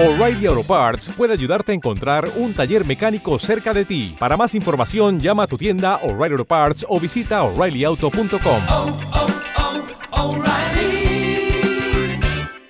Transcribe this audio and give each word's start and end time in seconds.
O'Reilly 0.00 0.46
Auto 0.46 0.62
Parts 0.62 1.10
puede 1.16 1.32
ayudarte 1.32 1.72
a 1.72 1.74
encontrar 1.74 2.30
un 2.36 2.54
taller 2.54 2.86
mecánico 2.86 3.36
cerca 3.40 3.74
de 3.74 3.84
ti. 3.84 4.14
Para 4.16 4.36
más 4.36 4.54
información, 4.54 5.18
llama 5.18 5.42
a 5.42 5.46
tu 5.48 5.58
tienda 5.58 5.96
O'Reilly 6.04 6.34
Auto 6.34 6.44
Parts 6.44 6.86
o 6.88 7.00
visita 7.00 7.42
oreillyauto.com. 7.42 8.62
oh, 8.68 8.98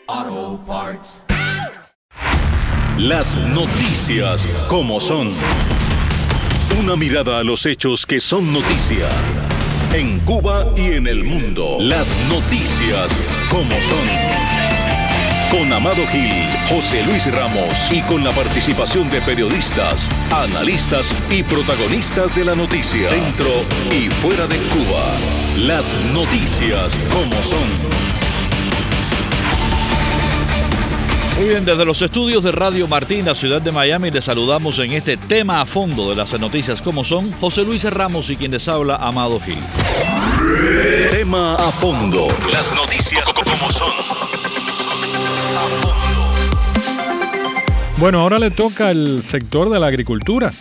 oh, 0.08 0.60
Parts. 0.66 1.22
Las 2.96 3.36
noticias 3.36 4.66
como 4.70 4.98
son. 4.98 5.34
Una 6.80 6.96
mirada 6.96 7.40
a 7.40 7.44
los 7.44 7.66
hechos 7.66 8.06
que 8.06 8.20
son 8.20 8.50
noticia. 8.54 9.06
En 9.92 10.20
Cuba 10.20 10.72
y 10.78 10.92
en 10.92 11.06
el 11.06 11.24
mundo. 11.24 11.76
Las 11.78 12.16
noticias 12.30 13.46
como 13.50 13.78
son. 13.82 14.57
Con 15.50 15.72
Amado 15.72 16.06
Gil, 16.08 16.30
José 16.68 17.02
Luis 17.04 17.24
Ramos 17.32 17.90
y 17.90 18.02
con 18.02 18.22
la 18.22 18.32
participación 18.32 19.08
de 19.08 19.22
periodistas, 19.22 20.10
analistas 20.30 21.14
y 21.30 21.42
protagonistas 21.42 22.34
de 22.34 22.44
la 22.44 22.54
noticia. 22.54 23.08
Dentro 23.08 23.64
y 23.90 24.10
fuera 24.10 24.46
de 24.46 24.58
Cuba. 24.58 25.04
Las 25.56 25.94
noticias 26.12 27.10
como 27.14 27.34
son. 27.42 27.98
Muy 31.38 31.48
bien, 31.48 31.64
desde 31.64 31.86
los 31.86 32.02
estudios 32.02 32.44
de 32.44 32.52
Radio 32.52 32.86
Martín, 32.86 33.24
la 33.24 33.34
ciudad 33.34 33.62
de 33.62 33.72
Miami, 33.72 34.10
les 34.10 34.24
saludamos 34.24 34.78
en 34.80 34.92
este 34.92 35.16
tema 35.16 35.62
a 35.62 35.66
fondo 35.66 36.10
de 36.10 36.16
las 36.16 36.38
noticias 36.38 36.82
como 36.82 37.04
son 37.04 37.32
José 37.40 37.64
Luis 37.64 37.84
Ramos 37.84 38.28
y 38.28 38.36
quien 38.36 38.50
les 38.50 38.68
habla, 38.68 38.96
Amado 38.96 39.40
Gil. 39.40 39.58
Tema 41.10 41.54
a 41.54 41.70
fondo. 41.70 42.28
Las 42.52 42.74
noticias 42.74 43.24
como 43.32 43.72
son. 43.72 44.17
Bueno, 48.00 48.20
ahora 48.20 48.38
le 48.38 48.52
toca 48.52 48.90
al 48.90 49.22
sector 49.22 49.70
de 49.70 49.80
la 49.80 49.88
agricultura. 49.88 50.52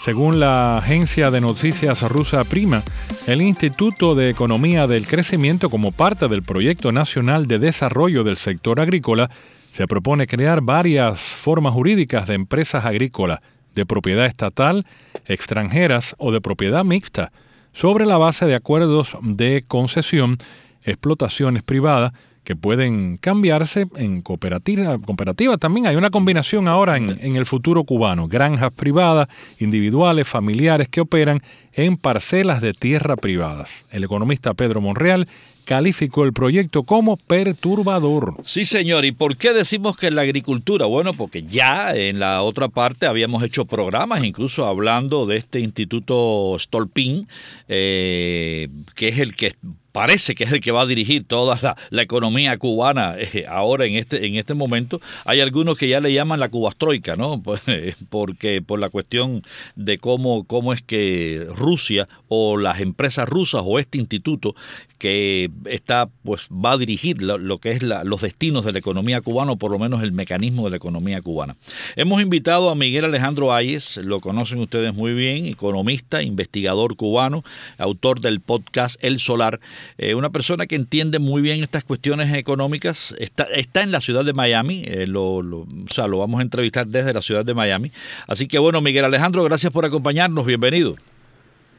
Según 0.00 0.38
la 0.38 0.78
agencia 0.78 1.32
de 1.32 1.40
noticias 1.40 2.02
rusa 2.02 2.44
Prima, 2.44 2.84
el 3.26 3.42
Instituto 3.42 4.14
de 4.14 4.30
Economía 4.30 4.86
del 4.86 5.08
Crecimiento, 5.08 5.70
como 5.70 5.90
parte 5.90 6.28
del 6.28 6.44
Proyecto 6.44 6.92
Nacional 6.92 7.48
de 7.48 7.58
Desarrollo 7.58 8.22
del 8.22 8.36
Sector 8.36 8.78
Agrícola, 8.78 9.28
se 9.72 9.88
propone 9.88 10.28
crear 10.28 10.60
varias 10.60 11.20
formas 11.20 11.74
jurídicas 11.74 12.28
de 12.28 12.34
empresas 12.34 12.84
agrícolas 12.84 13.40
de 13.74 13.86
propiedad 13.86 14.26
estatal, 14.26 14.86
extranjeras 15.26 16.14
o 16.18 16.30
de 16.30 16.40
propiedad 16.40 16.84
mixta, 16.84 17.32
sobre 17.72 18.06
la 18.06 18.18
base 18.18 18.46
de 18.46 18.54
acuerdos 18.54 19.16
de 19.20 19.64
concesión, 19.66 20.38
explotaciones 20.84 21.64
privadas, 21.64 22.12
que 22.44 22.54
pueden 22.54 23.16
cambiarse 23.16 23.86
en 23.96 24.22
cooperativa. 24.22 24.98
cooperativa. 24.98 25.56
También 25.56 25.86
hay 25.86 25.96
una 25.96 26.10
combinación 26.10 26.68
ahora 26.68 26.96
en, 26.96 27.18
en, 27.20 27.36
el 27.36 27.46
futuro 27.46 27.84
cubano. 27.84 28.28
Granjas 28.28 28.70
privadas, 28.72 29.28
individuales, 29.58 30.28
familiares 30.28 30.88
que 30.88 31.00
operan 31.00 31.42
en 31.72 31.96
parcelas 31.96 32.60
de 32.60 32.74
tierra 32.74 33.16
privadas. 33.16 33.84
El 33.90 34.04
economista 34.04 34.54
Pedro 34.54 34.80
Monreal 34.80 35.26
calificó 35.64 36.24
el 36.24 36.32
proyecto 36.32 36.82
como 36.84 37.16
perturbador. 37.16 38.36
Sí, 38.44 38.64
señor. 38.64 39.04
¿Y 39.04 39.12
por 39.12 39.36
qué 39.36 39.52
decimos 39.52 39.96
que 39.96 40.10
la 40.10 40.22
agricultura? 40.22 40.86
Bueno, 40.86 41.14
porque 41.14 41.42
ya 41.42 41.94
en 41.94 42.18
la 42.18 42.42
otra 42.42 42.68
parte 42.68 43.06
habíamos 43.06 43.42
hecho 43.42 43.64
programas, 43.64 44.22
incluso 44.24 44.66
hablando 44.66 45.26
de 45.26 45.38
este 45.38 45.60
instituto 45.60 46.56
Stolpin, 46.58 47.26
eh, 47.68 48.68
que 48.94 49.08
es 49.08 49.18
el 49.18 49.34
que 49.34 49.54
parece 49.94 50.34
que 50.34 50.42
es 50.42 50.50
el 50.50 50.60
que 50.60 50.72
va 50.72 50.82
a 50.82 50.86
dirigir 50.86 51.22
toda 51.24 51.56
la, 51.62 51.76
la 51.90 52.02
economía 52.02 52.58
cubana 52.58 53.14
eh, 53.16 53.44
ahora 53.48 53.86
en 53.86 53.94
este 53.94 54.26
en 54.26 54.34
este 54.34 54.52
momento. 54.52 55.00
Hay 55.24 55.40
algunos 55.40 55.78
que 55.78 55.86
ya 55.86 56.00
le 56.00 56.12
llaman 56.12 56.40
la 56.40 56.48
cubastroika, 56.48 57.14
¿no? 57.14 57.40
Pues, 57.44 57.62
porque 58.08 58.60
por 58.60 58.80
la 58.80 58.90
cuestión 58.90 59.42
de 59.76 59.98
cómo 59.98 60.44
cómo 60.44 60.72
es 60.72 60.82
que 60.82 61.46
Rusia 61.54 62.08
o 62.26 62.56
las 62.56 62.80
empresas 62.80 63.28
rusas 63.28 63.62
o 63.64 63.78
este 63.78 63.98
instituto 63.98 64.56
que 64.98 65.50
está 65.66 66.08
pues 66.22 66.48
va 66.48 66.72
a 66.72 66.78
dirigir 66.78 67.22
lo, 67.22 67.58
que 67.58 67.72
es 67.72 67.82
los 67.82 68.20
destinos 68.20 68.64
de 68.64 68.72
la 68.72 68.78
economía 68.78 69.20
cubana 69.20 69.52
o 69.52 69.56
por 69.56 69.70
lo 69.70 69.78
menos 69.78 70.02
el 70.02 70.12
mecanismo 70.12 70.64
de 70.64 70.70
la 70.70 70.76
economía 70.76 71.20
cubana. 71.20 71.56
Hemos 71.96 72.22
invitado 72.22 72.70
a 72.70 72.74
Miguel 72.74 73.04
Alejandro 73.04 73.52
Ayes, 73.52 73.98
lo 73.98 74.20
conocen 74.20 74.60
ustedes 74.60 74.94
muy 74.94 75.12
bien, 75.12 75.46
economista, 75.46 76.22
investigador 76.22 76.96
cubano, 76.96 77.44
autor 77.78 78.20
del 78.20 78.40
podcast 78.40 79.02
El 79.02 79.20
Solar, 79.20 79.60
eh, 79.98 80.14
una 80.14 80.30
persona 80.30 80.66
que 80.66 80.76
entiende 80.76 81.18
muy 81.18 81.42
bien 81.42 81.62
estas 81.62 81.84
cuestiones 81.84 82.32
económicas, 82.34 83.14
está, 83.18 83.44
está 83.44 83.82
en 83.82 83.90
la 83.90 84.00
ciudad 84.00 84.24
de 84.24 84.32
Miami, 84.32 84.82
eh, 84.86 85.06
lo, 85.06 85.42
lo, 85.42 85.60
o 85.60 85.68
sea, 85.90 86.06
lo 86.06 86.18
vamos 86.18 86.40
a 86.40 86.42
entrevistar 86.42 86.86
desde 86.86 87.12
la 87.12 87.22
ciudad 87.22 87.44
de 87.44 87.54
Miami. 87.54 87.90
Así 88.26 88.46
que 88.46 88.58
bueno, 88.58 88.80
Miguel 88.80 89.04
Alejandro, 89.04 89.44
gracias 89.44 89.72
por 89.72 89.84
acompañarnos, 89.84 90.46
bienvenido. 90.46 90.94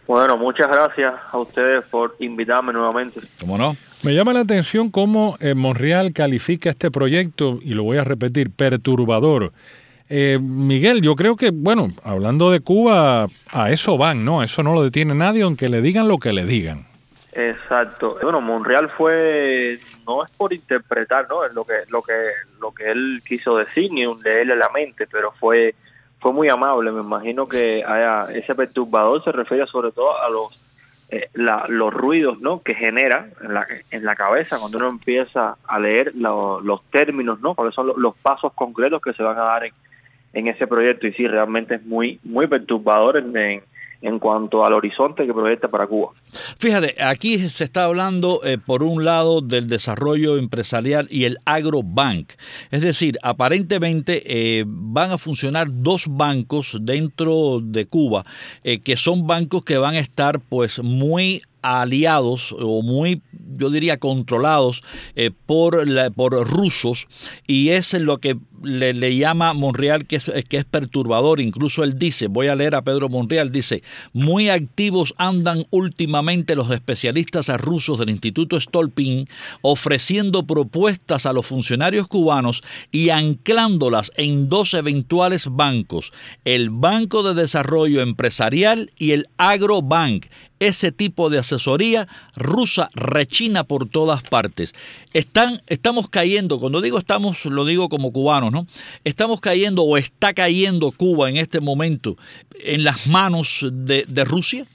Bueno, 0.07 0.37
muchas 0.37 0.67
gracias 0.67 1.15
a 1.31 1.37
ustedes 1.37 1.83
por 1.85 2.15
invitarme 2.19 2.73
nuevamente. 2.73 3.21
¿Cómo 3.39 3.57
no? 3.57 3.75
Me 4.03 4.13
llama 4.13 4.33
la 4.33 4.41
atención 4.41 4.91
cómo 4.91 5.35
eh, 5.39 5.55
Monreal 5.55 6.13
califica 6.13 6.69
este 6.69 6.91
proyecto, 6.91 7.57
y 7.61 7.73
lo 7.73 7.83
voy 7.83 7.97
a 7.97 8.03
repetir, 8.03 8.51
perturbador. 8.51 9.51
Eh, 10.09 10.37
Miguel, 10.39 11.01
yo 11.01 11.15
creo 11.15 11.35
que, 11.35 11.49
bueno, 11.51 11.87
hablando 12.03 12.51
de 12.51 12.59
Cuba, 12.59 13.27
a 13.51 13.71
eso 13.71 13.97
van, 13.97 14.23
¿no? 14.23 14.41
A 14.41 14.45
eso 14.45 14.61
no 14.61 14.73
lo 14.73 14.83
detiene 14.83 15.15
nadie, 15.15 15.41
aunque 15.41 15.69
le 15.69 15.81
digan 15.81 16.07
lo 16.07 16.19
que 16.19 16.33
le 16.33 16.45
digan. 16.45 16.85
Exacto. 17.31 18.17
Bueno, 18.21 18.39
Monreal 18.41 18.89
fue, 18.89 19.79
no 20.05 20.23
es 20.23 20.31
por 20.31 20.53
interpretar, 20.53 21.27
¿no? 21.27 21.43
Es 21.43 21.53
lo 21.53 21.65
que, 21.65 21.73
lo 21.89 22.01
que, 22.03 22.13
lo 22.61 22.71
que 22.71 22.91
él 22.91 23.23
quiso 23.27 23.57
decir, 23.57 23.91
ni 23.91 24.05
un 24.05 24.21
leerle 24.21 24.55
la 24.55 24.69
mente, 24.69 25.07
pero 25.11 25.31
fue 25.31 25.73
fue 26.25 26.33
muy 26.33 26.49
amable. 26.49 26.91
Me 26.91 27.01
imagino 27.01 27.47
que 27.47 27.83
haya, 27.85 28.33
ese 28.33 28.55
perturbador 28.55 29.23
se 29.23 29.31
refiere 29.31 29.67
sobre 29.67 29.91
todo 29.91 30.19
a 30.19 30.27
los 30.27 30.59
eh, 31.11 31.29
la, 31.35 31.67
los 31.69 31.93
ruidos 31.93 32.41
¿no? 32.41 32.63
que 32.63 32.73
genera 32.73 33.29
en 33.43 33.53
la, 33.53 33.63
en 33.91 34.03
la 34.03 34.15
cabeza 34.15 34.57
cuando 34.57 34.79
uno 34.79 34.89
empieza 34.89 35.55
a 35.67 35.79
leer 35.79 36.13
lo, 36.15 36.61
los 36.61 36.83
términos, 36.85 37.41
¿no? 37.41 37.53
cuáles 37.53 37.75
son 37.75 37.91
los, 37.95 38.15
pasos 38.15 38.53
concretos 38.53 39.03
que 39.03 39.13
se 39.13 39.21
van 39.21 39.37
a 39.37 39.43
dar 39.43 39.65
en, 39.65 39.73
en 40.33 40.47
ese 40.47 40.65
proyecto. 40.65 41.05
Y 41.05 41.13
sí, 41.13 41.27
realmente 41.27 41.75
es 41.75 41.85
muy, 41.85 42.19
muy 42.23 42.47
perturbador 42.47 43.17
en 43.17 43.61
en 44.05 44.19
cuanto 44.19 44.63
al 44.63 44.73
horizonte 44.73 45.25
que 45.25 45.33
proyecta 45.33 45.67
para 45.67 45.87
Cuba. 45.87 46.11
Fíjate, 46.59 46.95
aquí 47.03 47.39
se 47.49 47.63
está 47.63 47.85
hablando 47.85 48.41
eh, 48.43 48.59
por 48.59 48.83
un 48.83 49.03
lado 49.03 49.41
del 49.41 49.67
desarrollo 49.67 50.37
empresarial 50.37 51.07
y 51.09 51.23
el 51.23 51.39
agrobank. 51.45 52.33
Es 52.69 52.81
decir, 52.81 53.17
aparentemente 53.23 54.21
eh, 54.25 54.63
van 54.67 55.11
a 55.11 55.17
funcionar 55.17 55.67
dos 55.71 56.05
bancos 56.07 56.77
dentro 56.81 57.59
de 57.61 57.87
Cuba, 57.87 58.25
eh, 58.63 58.79
que 58.79 58.95
son 58.95 59.25
bancos 59.25 59.63
que 59.63 59.79
van 59.79 59.95
a 59.95 59.99
estar 59.99 60.39
pues 60.39 60.83
muy 60.83 61.41
aliados 61.63 62.55
o 62.59 62.83
muy, 62.83 63.23
yo 63.57 63.71
diría, 63.71 63.97
controlados 63.97 64.83
por, 65.47 65.87
la, 65.87 66.11
por 66.11 66.47
rusos 66.47 67.07
y 67.47 67.69
es 67.69 67.95
lo 67.95 68.19
que 68.19 68.37
le, 68.63 69.15
llama 69.15 69.53
Monreal 69.53 70.05
que 70.05 70.17
es, 70.17 70.31
que 70.47 70.57
es 70.57 70.65
perturbador. 70.65 71.39
Incluso 71.39 71.83
él 71.83 71.97
dice, 71.97 72.27
voy 72.27 72.47
a 72.47 72.55
leer 72.55 72.75
a 72.75 72.83
Pedro 72.83 73.09
Monreal, 73.09 73.51
dice, 73.51 73.83
muy 74.13 74.49
activos 74.49 75.13
andan 75.17 75.65
últimamente 75.69 76.55
los 76.55 76.71
especialistas 76.71 77.49
rusos 77.59 77.99
del 77.99 78.09
Instituto 78.09 78.59
Stolpin 78.59 79.27
ofreciendo 79.61 80.43
propuestas 80.43 81.25
a 81.25 81.33
los 81.33 81.45
funcionarios 81.45 82.07
cubanos 82.07 82.63
y 82.91 83.09
anclándolas 83.09 84.11
en 84.17 84.49
dos 84.49 84.73
eventuales 84.73 85.47
bancos, 85.49 86.11
el 86.43 86.69
Banco 86.69 87.23
de 87.23 87.33
Desarrollo 87.33 88.01
Empresarial 88.01 88.89
y 88.97 89.11
el 89.11 89.27
Agrobank 89.37 90.25
ese 90.59 90.91
tipo 90.91 91.29
de 91.29 91.39
asesoría 91.39 92.07
rusa 92.35 92.89
rechina 92.93 93.65
por 93.65 93.89
todas 93.89 94.23
partes. 94.23 94.73
Están, 95.13 95.61
estamos 95.67 96.09
cayendo, 96.09 96.59
cuando 96.59 96.81
digo 96.81 96.97
estamos, 96.97 97.45
lo 97.45 97.65
digo 97.65 97.89
como 97.89 98.11
cubanos, 98.45 98.51
¿no? 98.51 98.61
Estamos 99.03 99.41
cayendo 99.41 99.83
o 99.83 99.97
está 99.97 100.33
cayendo 100.33 100.91
Cuba 100.91 101.29
en 101.29 101.37
este 101.37 101.61
momento 101.61 102.15
en 102.63 102.83
las 102.83 103.07
manos 103.07 103.67
de, 103.71 104.05
de 104.07 104.25
Rusia. 104.25 104.65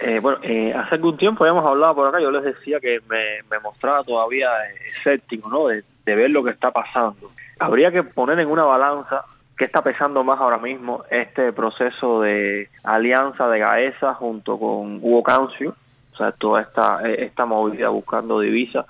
Eh, 0.00 0.20
bueno, 0.20 0.38
eh, 0.42 0.72
hace 0.72 0.94
algún 0.94 1.16
tiempo 1.16 1.44
habíamos 1.44 1.66
hablado 1.66 1.96
por 1.96 2.08
acá, 2.08 2.20
yo 2.20 2.30
les 2.30 2.44
decía 2.44 2.78
que 2.80 3.00
me, 3.08 3.38
me 3.50 3.58
mostraba 3.62 4.04
todavía 4.04 4.48
escéptico, 4.86 5.48
¿no? 5.48 5.66
De, 5.66 5.82
de 6.04 6.14
ver 6.14 6.30
lo 6.30 6.44
que 6.44 6.50
está 6.50 6.70
pasando. 6.70 7.32
Habría 7.58 7.90
que 7.90 8.04
poner 8.04 8.38
en 8.38 8.48
una 8.48 8.64
balanza 8.64 9.24
¿Qué 9.58 9.64
está 9.64 9.82
pesando 9.82 10.22
más 10.22 10.38
ahora 10.38 10.58
mismo 10.58 11.02
este 11.10 11.52
proceso 11.52 12.20
de 12.20 12.68
alianza 12.84 13.48
de 13.48 13.58
Gaesa 13.58 14.14
junto 14.14 14.56
con 14.56 15.00
Hugo 15.02 15.24
Cancio? 15.24 15.74
O 16.12 16.16
sea, 16.16 16.30
toda 16.30 16.60
esta, 16.60 17.00
esta 17.02 17.44
movida 17.44 17.88
buscando 17.88 18.38
divisas 18.38 18.86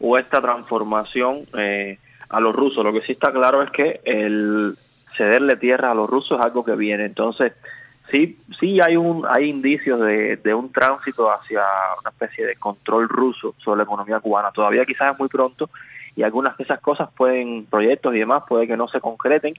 o 0.00 0.16
esta 0.16 0.40
transformación 0.40 1.40
eh, 1.58 1.98
a 2.32 2.40
los 2.40 2.54
rusos. 2.54 2.84
Lo 2.84 2.92
que 2.92 3.02
sí 3.02 3.12
está 3.12 3.30
claro 3.30 3.62
es 3.62 3.70
que 3.70 4.00
el 4.04 4.76
cederle 5.16 5.56
tierra 5.56 5.92
a 5.92 5.94
los 5.94 6.10
rusos 6.10 6.38
es 6.38 6.44
algo 6.44 6.64
que 6.64 6.74
viene. 6.74 7.04
Entonces, 7.04 7.52
sí, 8.10 8.38
sí 8.58 8.80
hay 8.80 8.96
un 8.96 9.24
hay 9.28 9.50
indicios 9.50 10.00
de, 10.00 10.38
de 10.38 10.54
un 10.54 10.72
tránsito 10.72 11.30
hacia 11.30 11.62
una 12.00 12.10
especie 12.10 12.46
de 12.46 12.56
control 12.56 13.08
ruso 13.08 13.54
sobre 13.62 13.78
la 13.78 13.84
economía 13.84 14.20
cubana. 14.20 14.50
Todavía 14.50 14.84
quizás 14.84 15.12
es 15.12 15.18
muy 15.18 15.28
pronto 15.28 15.70
y 16.16 16.22
algunas 16.22 16.56
de 16.56 16.64
esas 16.64 16.80
cosas 16.80 17.08
pueden, 17.16 17.66
proyectos 17.66 18.14
y 18.14 18.18
demás, 18.18 18.42
puede 18.48 18.66
que 18.66 18.76
no 18.76 18.88
se 18.88 19.00
concreten, 19.00 19.54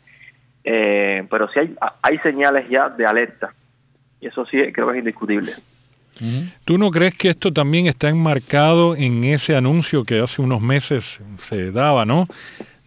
Eh, 0.65 1.27
pero 1.29 1.49
sí 1.49 1.59
hay, 1.59 1.75
hay 2.01 2.17
señales 2.19 2.69
ya 2.69 2.87
de 2.87 3.05
alerta. 3.05 3.53
Y 4.21 4.27
eso 4.27 4.45
sí 4.45 4.57
creo 4.71 4.87
que 4.87 4.93
es 4.93 4.99
indiscutible. 4.99 5.51
¿Tú 6.65 6.77
no 6.77 6.91
crees 6.91 7.15
que 7.15 7.29
esto 7.29 7.51
también 7.51 7.87
está 7.87 8.09
enmarcado 8.09 8.95
en 8.95 9.23
ese 9.23 9.55
anuncio 9.55 10.03
que 10.03 10.19
hace 10.19 10.41
unos 10.41 10.61
meses 10.61 11.21
se 11.39 11.71
daba, 11.71 12.05
¿no? 12.05 12.27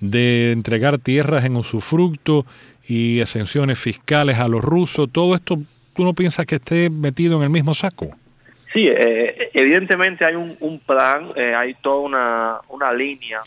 De 0.01 0.53
entregar 0.53 0.99
tierras 0.99 1.45
en 1.45 1.57
usufructo 1.57 2.47
y 2.87 3.21
exenciones 3.21 3.79
fiscales 3.79 4.39
a 4.39 4.49
los 4.49 4.63
rusos. 4.63 5.11
Todo 5.11 5.35
esto, 5.35 5.59
¿tú 5.95 6.05
no 6.05 6.15
piensas 6.15 6.47
que 6.47 6.57
esté 6.57 6.89
metido 6.91 7.37
en 7.39 7.45
el 7.45 7.51
mismo 7.51 7.75
saco? 7.75 8.11
Sí, 8.73 8.87
eh, 8.87 9.51
evidentemente 9.55 10.25
hay 10.25 10.35
un, 10.35 10.81
plan, 10.87 11.31
eh, 11.35 11.55
hay 11.55 11.75
toda 11.75 12.61
una, 12.69 12.93
línea, 12.93 13.41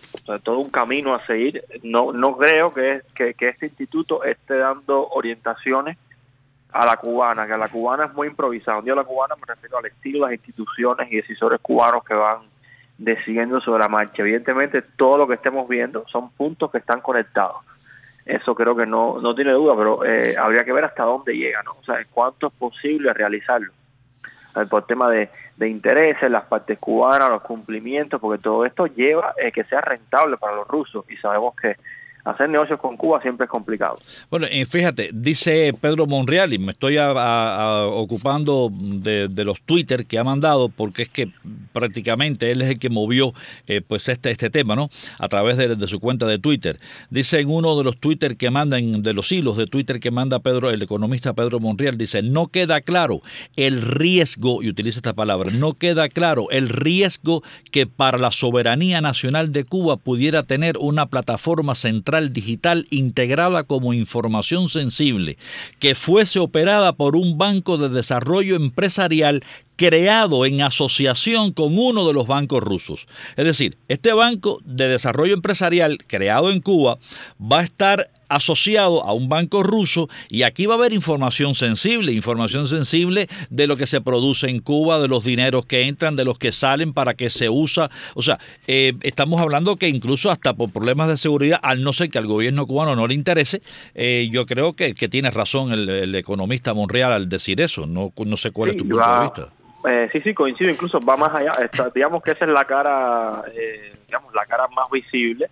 todo 0.43 0.57
un 0.57 0.69
camino 0.69 1.13
a 1.13 1.25
seguir. 1.27 1.63
No, 1.83 2.11
no 2.11 2.35
creo 2.35 2.69
que, 2.71 3.01
que 3.15 3.47
este 3.47 3.67
instituto 3.67 4.23
esté 4.23 4.55
dando 4.55 5.07
orientaciones 5.09 5.97
a 6.71 6.85
la 6.85 6.97
cubana, 6.97 7.47
que 7.47 7.53
a 7.53 7.57
la 7.57 7.69
cubana 7.69 8.05
es 8.05 8.13
muy 8.13 8.27
improvisado. 8.27 8.83
Yo 8.83 8.93
a 8.93 8.97
la 8.97 9.03
cubana 9.03 9.35
me 9.35 9.53
refiero 9.53 9.77
al 9.77 9.85
estilo, 9.85 10.25
las 10.25 10.33
instituciones 10.33 11.11
y 11.11 11.17
decisores 11.17 11.59
cubanos 11.61 12.03
que 12.03 12.13
van 12.13 12.41
decidiendo 12.97 13.59
sobre 13.61 13.83
la 13.83 13.89
marcha. 13.89 14.21
Evidentemente, 14.21 14.81
todo 14.81 15.17
lo 15.17 15.27
que 15.27 15.35
estemos 15.35 15.67
viendo 15.67 16.05
son 16.07 16.29
puntos 16.31 16.71
que 16.71 16.77
están 16.77 17.01
conectados. 17.01 17.57
Eso 18.25 18.53
creo 18.53 18.75
que 18.75 18.85
no, 18.85 19.19
no 19.19 19.33
tiene 19.33 19.53
duda, 19.53 19.73
pero 19.75 20.05
eh, 20.05 20.35
habría 20.37 20.63
que 20.63 20.73
ver 20.73 20.85
hasta 20.85 21.03
dónde 21.03 21.35
llega, 21.35 21.63
¿no? 21.63 21.71
O 21.71 21.83
sea, 21.83 21.97
cuánto 22.11 22.47
es 22.47 22.53
posible 22.53 23.11
realizarlo. 23.13 23.71
Eh, 24.55 24.65
por 24.69 24.85
tema 24.85 25.09
de, 25.09 25.29
de 25.57 25.67
intereses, 25.67 26.29
las 26.29 26.45
partes 26.45 26.77
cubanas, 26.77 27.29
los 27.29 27.41
cumplimientos, 27.41 28.19
porque 28.21 28.41
todo 28.41 28.65
esto 28.65 28.85
lleva 28.85 29.33
eh, 29.37 29.51
que 29.51 29.63
sea 29.63 29.81
rentable 29.81 30.37
para 30.37 30.55
los 30.55 30.67
rusos 30.67 31.05
y 31.09 31.17
sabemos 31.17 31.55
que 31.55 31.75
hacer 32.31 32.49
negocios 32.49 32.79
con 32.79 32.97
Cuba 32.97 33.21
siempre 33.21 33.45
es 33.45 33.49
complicado. 33.49 33.97
Bueno, 34.29 34.47
eh, 34.49 34.65
fíjate, 34.65 35.09
dice 35.13 35.73
Pedro 35.79 36.07
Monreal, 36.07 36.53
y 36.53 36.59
me 36.59 36.71
estoy 36.71 36.97
ocupando 36.97 38.69
de, 38.71 39.29
los 39.43 39.61
Twitter 39.61 40.05
que 40.05 40.19
ha 40.19 40.23
mandado, 40.23 40.69
porque 40.69 41.03
es 41.03 41.09
que 41.09 41.31
prácticamente 41.71 42.51
él 42.51 42.61
es 42.61 42.69
el 42.69 42.79
que 42.79 42.89
movió 42.89 43.33
eh, 43.67 43.81
pues 43.85 44.09
este, 44.09 44.31
este 44.31 44.49
tema, 44.49 44.75
¿no? 44.75 44.89
A 45.17 45.27
través 45.27 45.57
de, 45.57 45.87
su 45.87 45.99
cuenta 45.99 46.25
de 46.25 46.39
Twitter. 46.39 46.79
Dice 47.09 47.39
en 47.39 47.49
uno 47.49 47.77
de 47.77 47.83
los 47.83 47.97
Twitter 47.97 48.37
que 48.37 48.51
mandan, 48.51 49.01
de 49.01 49.13
los 49.13 49.31
hilos 49.31 49.57
de 49.57 49.65
Twitter 49.65 49.99
que 49.99 50.11
manda 50.11 50.39
Pedro, 50.39 50.69
el 50.69 50.81
economista 50.81 51.33
Pedro 51.33 51.59
Monreal, 51.59 51.97
dice, 51.97 52.21
no 52.21 52.47
queda 52.47 52.81
claro 52.81 53.21
el 53.55 53.81
riesgo, 53.81 54.61
y 54.61 54.69
utiliza 54.69 54.99
esta 54.99 55.13
palabra, 55.13 55.51
no 55.51 55.73
queda 55.73 56.09
claro 56.09 56.47
el 56.51 56.69
riesgo 56.69 57.43
que 57.71 57.87
para 57.87 58.17
la 58.17 58.31
soberanía 58.31 59.01
nacional 59.01 59.51
de 59.51 59.63
Cuba 59.63 59.97
pudiera 59.97 60.43
tener 60.43 60.77
una 60.77 61.07
plataforma 61.07 61.75
central 61.75 62.18
digital 62.27 62.85
integrada 62.89 63.63
como 63.63 63.93
información 63.93 64.69
sensible, 64.69 65.37
que 65.79 65.95
fuese 65.95 66.39
operada 66.39 66.93
por 66.93 67.15
un 67.15 67.37
banco 67.37 67.77
de 67.77 67.89
desarrollo 67.89 68.55
empresarial 68.55 69.43
creado 69.75 70.45
en 70.45 70.61
asociación 70.61 71.53
con 71.53 71.77
uno 71.77 72.05
de 72.05 72.13
los 72.13 72.27
bancos 72.27 72.61
rusos. 72.61 73.07
Es 73.37 73.45
decir, 73.45 73.77
este 73.87 74.11
banco 74.11 74.59
de 74.65 74.89
desarrollo 74.89 75.33
empresarial 75.33 75.99
creado 76.05 76.51
en 76.51 76.59
Cuba 76.59 76.97
va 77.39 77.59
a 77.59 77.63
estar 77.63 78.11
asociado 78.29 79.03
a 79.03 79.13
un 79.13 79.27
banco 79.27 79.63
ruso 79.63 80.07
y 80.29 80.43
aquí 80.43 80.65
va 80.65 80.75
a 80.75 80.77
haber 80.77 80.93
información 80.93 81.55
sensible, 81.55 82.11
información 82.13 82.67
sensible 82.67 83.27
de 83.49 83.67
lo 83.67 83.75
que 83.75 83.87
se 83.87 84.01
produce 84.01 84.49
en 84.49 84.59
Cuba, 84.59 84.99
de 84.99 85.07
los 85.07 85.25
dineros 85.25 85.65
que 85.65 85.87
entran, 85.87 86.15
de 86.15 86.25
los 86.25 86.37
que 86.37 86.51
salen, 86.51 86.93
para 86.93 87.15
que 87.15 87.29
se 87.29 87.49
usa. 87.49 87.89
O 88.15 88.21
sea, 88.21 88.39
eh, 88.67 88.93
estamos 89.01 89.41
hablando 89.41 89.75
que 89.75 89.89
incluso 89.89 90.31
hasta 90.31 90.53
por 90.53 90.71
problemas 90.71 91.07
de 91.09 91.17
seguridad, 91.17 91.59
al 91.61 91.83
no 91.83 91.93
ser 91.93 92.09
que 92.09 92.17
al 92.17 92.27
gobierno 92.27 92.65
cubano 92.65 92.95
no 92.95 93.07
le 93.07 93.13
interese, 93.13 93.61
eh, 93.95 94.29
yo 94.31 94.45
creo 94.45 94.73
que, 94.73 94.93
que 94.93 95.09
tiene 95.09 95.31
razón 95.31 95.71
el, 95.71 96.15
economista 96.15 96.73
Monreal 96.73 97.11
al 97.11 97.29
decir 97.29 97.61
eso. 97.61 97.85
No, 97.87 98.13
no 98.15 98.37
sé 98.37 98.51
cuál 98.51 98.71
es 98.71 98.77
tu 98.77 98.87
punto 98.87 99.05
de 99.05 99.21
vista. 99.21 99.49
Eh, 99.87 100.09
sí, 100.11 100.19
sí, 100.19 100.33
coincido, 100.33 100.69
incluso 100.69 100.99
va 100.99 101.15
más 101.15 101.33
allá. 101.33 101.51
digamos 101.95 102.21
que 102.21 102.31
esa 102.31 102.45
es 102.45 102.51
la 102.51 102.65
cara, 102.65 103.43
eh, 103.55 103.93
digamos, 104.07 104.33
la 104.33 104.45
cara 104.45 104.67
más 104.75 104.89
visible, 104.91 105.49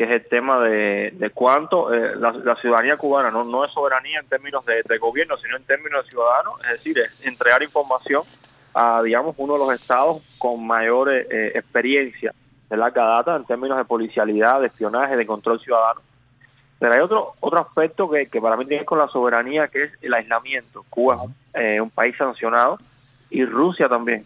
que 0.00 0.04
es 0.04 0.10
el 0.12 0.24
tema 0.30 0.58
de, 0.60 1.12
de 1.12 1.28
cuánto 1.28 1.92
eh, 1.92 2.16
la, 2.16 2.56
ciudadanía 2.56 2.96
cubana 2.96 3.30
no, 3.30 3.44
no 3.44 3.66
es 3.66 3.70
soberanía 3.70 4.18
en 4.18 4.26
términos 4.28 4.64
de, 4.64 4.96
gobierno, 4.96 5.36
sino 5.36 5.58
en 5.58 5.64
términos 5.64 6.02
de 6.02 6.10
ciudadanos, 6.12 6.54
es 6.64 6.70
decir, 6.70 6.98
es 6.98 7.26
entregar 7.26 7.62
información 7.62 8.22
a, 8.72 9.02
digamos, 9.02 9.34
uno 9.36 9.52
de 9.52 9.58
los 9.58 9.74
estados 9.74 10.22
con 10.38 10.66
mayor 10.66 11.12
experiencia 11.12 12.32
de 12.70 12.76
la 12.78 12.88
data 12.88 13.36
en 13.36 13.44
términos 13.44 13.76
de 13.76 13.84
policialidad, 13.84 14.62
de 14.62 14.68
espionaje, 14.68 15.18
de 15.18 15.26
control 15.26 15.60
ciudadano. 15.60 16.00
Pero 16.78 16.94
hay 16.94 17.00
otro 17.00 17.34
otro 17.40 17.60
aspecto 17.60 18.08
que, 18.08 18.24
que 18.24 18.40
para 18.40 18.56
mí 18.56 18.64
tiene 18.64 18.86
con 18.86 18.98
la 18.98 19.08
soberanía, 19.08 19.68
que 19.68 19.82
es 19.82 19.92
el 20.00 20.14
aislamiento. 20.14 20.82
Cuba 20.88 21.24
es 21.52 21.78
un 21.78 21.90
país 21.90 22.16
sancionado 22.16 22.78
y 23.28 23.44
Rusia 23.44 23.86
también. 23.86 24.24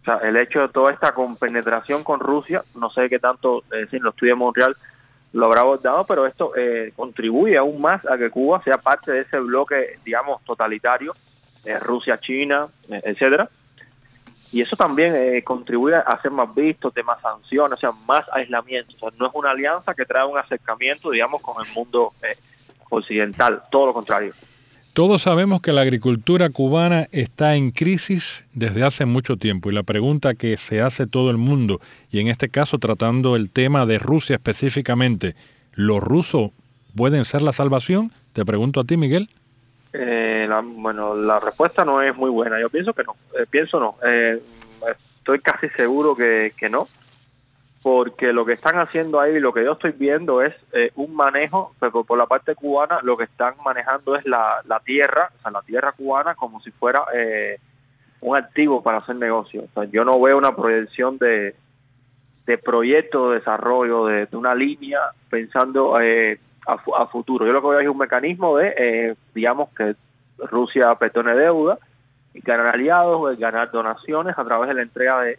O 0.00 0.04
sea, 0.06 0.16
el 0.26 0.38
hecho 0.38 0.60
de 0.62 0.68
toda 0.70 0.90
esta 0.90 1.12
compenetración 1.12 2.02
con 2.02 2.18
Rusia, 2.18 2.64
no 2.74 2.88
sé 2.88 3.10
qué 3.10 3.18
tanto, 3.18 3.62
es 3.64 3.82
decir, 3.82 4.00
lo 4.00 4.08
estudio 4.08 4.32
de 4.32 4.38
Montreal 4.38 4.74
lo 5.32 5.46
habrá 5.46 5.62
abordado, 5.62 6.04
pero 6.04 6.26
esto 6.26 6.52
eh, 6.56 6.92
contribuye 6.94 7.56
aún 7.56 7.80
más 7.80 8.04
a 8.06 8.18
que 8.18 8.30
Cuba 8.30 8.62
sea 8.62 8.76
parte 8.78 9.12
de 9.12 9.20
ese 9.20 9.38
bloque, 9.38 9.98
digamos, 10.04 10.42
totalitario, 10.44 11.14
eh, 11.64 11.78
Rusia, 11.78 12.18
China, 12.20 12.68
eh, 12.88 13.00
etcétera. 13.04 13.48
Y 14.50 14.60
eso 14.60 14.76
también 14.76 15.40
contribuye 15.44 15.94
a 15.96 16.20
ser 16.20 16.30
más 16.30 16.54
visto, 16.54 16.90
temas 16.90 17.18
sanciones, 17.22 17.78
o 17.78 17.80
sea, 17.80 17.92
más 18.06 18.20
aislamiento. 18.32 19.10
No 19.18 19.28
es 19.28 19.32
una 19.34 19.52
alianza 19.52 19.94
que 19.94 20.04
trae 20.04 20.26
un 20.26 20.36
acercamiento, 20.36 21.08
digamos, 21.08 21.40
con 21.40 21.54
el 21.64 21.72
mundo 21.74 22.12
occidental, 22.90 23.62
todo 23.70 23.86
lo 23.86 23.94
contrario. 23.94 24.34
Todos 24.92 25.22
sabemos 25.22 25.62
que 25.62 25.72
la 25.72 25.80
agricultura 25.80 26.50
cubana 26.50 27.06
está 27.12 27.54
en 27.54 27.70
crisis 27.70 28.44
desde 28.52 28.84
hace 28.84 29.06
mucho 29.06 29.38
tiempo 29.38 29.70
y 29.70 29.74
la 29.74 29.84
pregunta 29.84 30.34
que 30.34 30.58
se 30.58 30.82
hace 30.82 31.06
todo 31.06 31.30
el 31.30 31.38
mundo, 31.38 31.80
y 32.10 32.20
en 32.20 32.28
este 32.28 32.50
caso 32.50 32.76
tratando 32.76 33.34
el 33.34 33.50
tema 33.50 33.86
de 33.86 33.98
Rusia 33.98 34.36
específicamente, 34.36 35.34
¿los 35.72 36.02
rusos 36.02 36.50
pueden 36.94 37.24
ser 37.24 37.40
la 37.40 37.54
salvación? 37.54 38.12
Te 38.34 38.44
pregunto 38.44 38.80
a 38.80 38.84
ti, 38.84 38.98
Miguel. 38.98 39.30
Eh, 39.94 40.46
bueno, 40.76 41.14
la 41.14 41.40
respuesta 41.40 41.86
no 41.86 42.02
es 42.02 42.14
muy 42.14 42.28
buena. 42.28 42.60
Yo 42.60 42.68
pienso 42.68 42.92
que 42.92 43.04
no. 43.04 43.16
Eh, 43.38 43.46
pienso 43.48 43.80
no. 43.80 43.96
Eh, 44.06 44.42
estoy 45.16 45.40
casi 45.40 45.70
seguro 45.70 46.14
que, 46.14 46.52
que 46.54 46.68
no 46.68 46.86
porque 47.82 48.32
lo 48.32 48.44
que 48.44 48.52
están 48.52 48.78
haciendo 48.78 49.20
ahí, 49.20 49.40
lo 49.40 49.52
que 49.52 49.64
yo 49.64 49.72
estoy 49.72 49.92
viendo 49.92 50.40
es 50.40 50.54
eh, 50.72 50.92
un 50.94 51.14
manejo, 51.14 51.74
pero 51.80 52.04
por 52.04 52.16
la 52.16 52.26
parte 52.26 52.54
cubana 52.54 53.00
lo 53.02 53.16
que 53.16 53.24
están 53.24 53.54
manejando 53.64 54.14
es 54.14 54.24
la, 54.24 54.62
la 54.66 54.78
tierra, 54.80 55.30
o 55.36 55.42
sea, 55.42 55.50
la 55.50 55.62
tierra 55.62 55.92
cubana 55.92 56.36
como 56.36 56.60
si 56.60 56.70
fuera 56.70 57.02
eh, 57.12 57.58
un 58.20 58.38
activo 58.38 58.82
para 58.82 58.98
hacer 58.98 59.16
negocio. 59.16 59.64
O 59.64 59.68
sea, 59.74 59.84
yo 59.90 60.04
no 60.04 60.20
veo 60.20 60.38
una 60.38 60.54
proyección 60.54 61.18
de, 61.18 61.56
de 62.46 62.58
proyecto 62.58 63.30
de 63.30 63.40
desarrollo, 63.40 64.06
de, 64.06 64.28
una 64.32 64.54
línea 64.54 65.00
pensando 65.28 66.00
eh, 66.00 66.38
a, 66.66 67.06
futuro. 67.06 67.44
Yo 67.44 67.52
lo 67.52 67.62
que 67.62 67.68
veo 67.68 67.80
es 67.80 67.88
un 67.88 67.98
mecanismo 67.98 68.58
de, 68.58 69.16
digamos, 69.34 69.70
que 69.70 69.96
Rusia 70.38 70.86
perdone 71.00 71.34
deuda, 71.34 71.78
y 72.34 72.40
ganar 72.40 72.68
aliados, 72.68 73.38
ganar 73.38 73.70
donaciones 73.70 74.38
a 74.38 74.44
través 74.44 74.68
de 74.68 74.74
la 74.74 74.82
entrega 74.82 75.20
de 75.20 75.38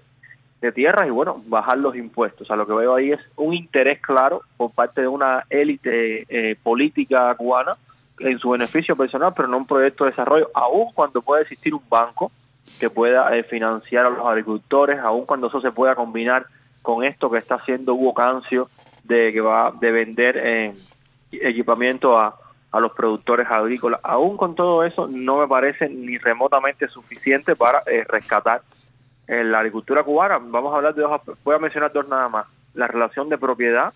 de 0.63 0.71
tierras 0.71 1.07
y 1.07 1.11
bueno, 1.11 1.41
bajar 1.45 1.77
los 1.77 1.95
impuestos. 1.95 2.41
O 2.41 2.45
sea, 2.45 2.55
lo 2.55 2.65
que 2.65 2.73
veo 2.73 2.95
ahí 2.95 3.11
es 3.11 3.19
un 3.35 3.53
interés 3.53 3.99
claro 3.99 4.41
por 4.55 4.71
parte 4.71 5.01
de 5.01 5.07
una 5.07 5.43
élite 5.49 6.25
eh, 6.29 6.55
política 6.61 7.35
cubana 7.35 7.73
en 8.19 8.39
su 8.39 8.49
beneficio 8.49 8.95
personal, 8.95 9.33
pero 9.35 9.49
no 9.49 9.57
un 9.57 9.67
proyecto 9.67 10.05
de 10.05 10.11
desarrollo, 10.11 10.49
aun 10.53 10.93
cuando 10.93 11.21
pueda 11.21 11.41
existir 11.41 11.73
un 11.73 11.83
banco 11.89 12.31
que 12.79 12.89
pueda 12.89 13.35
eh, 13.35 13.43
financiar 13.43 14.05
a 14.05 14.09
los 14.09 14.25
agricultores, 14.25 14.99
aun 14.99 15.25
cuando 15.25 15.47
eso 15.47 15.59
se 15.59 15.71
pueda 15.71 15.95
combinar 15.95 16.45
con 16.81 17.03
esto 17.03 17.29
que 17.29 17.39
está 17.39 17.55
haciendo 17.55 17.93
Hugo 17.93 18.13
Cancio 18.13 18.69
de 19.03 19.31
que 19.33 19.41
va 19.41 19.73
de 19.77 19.91
vender 19.91 20.37
eh, 20.37 20.73
equipamiento 21.31 22.17
a, 22.17 22.37
a 22.71 22.79
los 22.79 22.93
productores 22.93 23.47
agrícolas. 23.49 23.99
Aún 24.03 24.37
con 24.37 24.55
todo 24.55 24.85
eso, 24.85 25.07
no 25.07 25.39
me 25.39 25.47
parece 25.47 25.89
ni 25.89 26.17
remotamente 26.17 26.87
suficiente 26.87 27.55
para 27.55 27.83
rescatar 28.07 28.61
en 29.27 29.51
la 29.51 29.59
agricultura 29.59 30.03
cubana, 30.03 30.39
vamos 30.39 30.73
a 30.73 30.77
hablar 30.77 30.95
de 30.95 31.01
dos, 31.01 31.21
voy 31.43 31.55
a 31.55 31.59
mencionar 31.59 31.91
dos 31.93 32.07
nada 32.07 32.29
más, 32.29 32.45
la 32.73 32.87
relación 32.87 33.29
de 33.29 33.37
propiedad, 33.37 33.93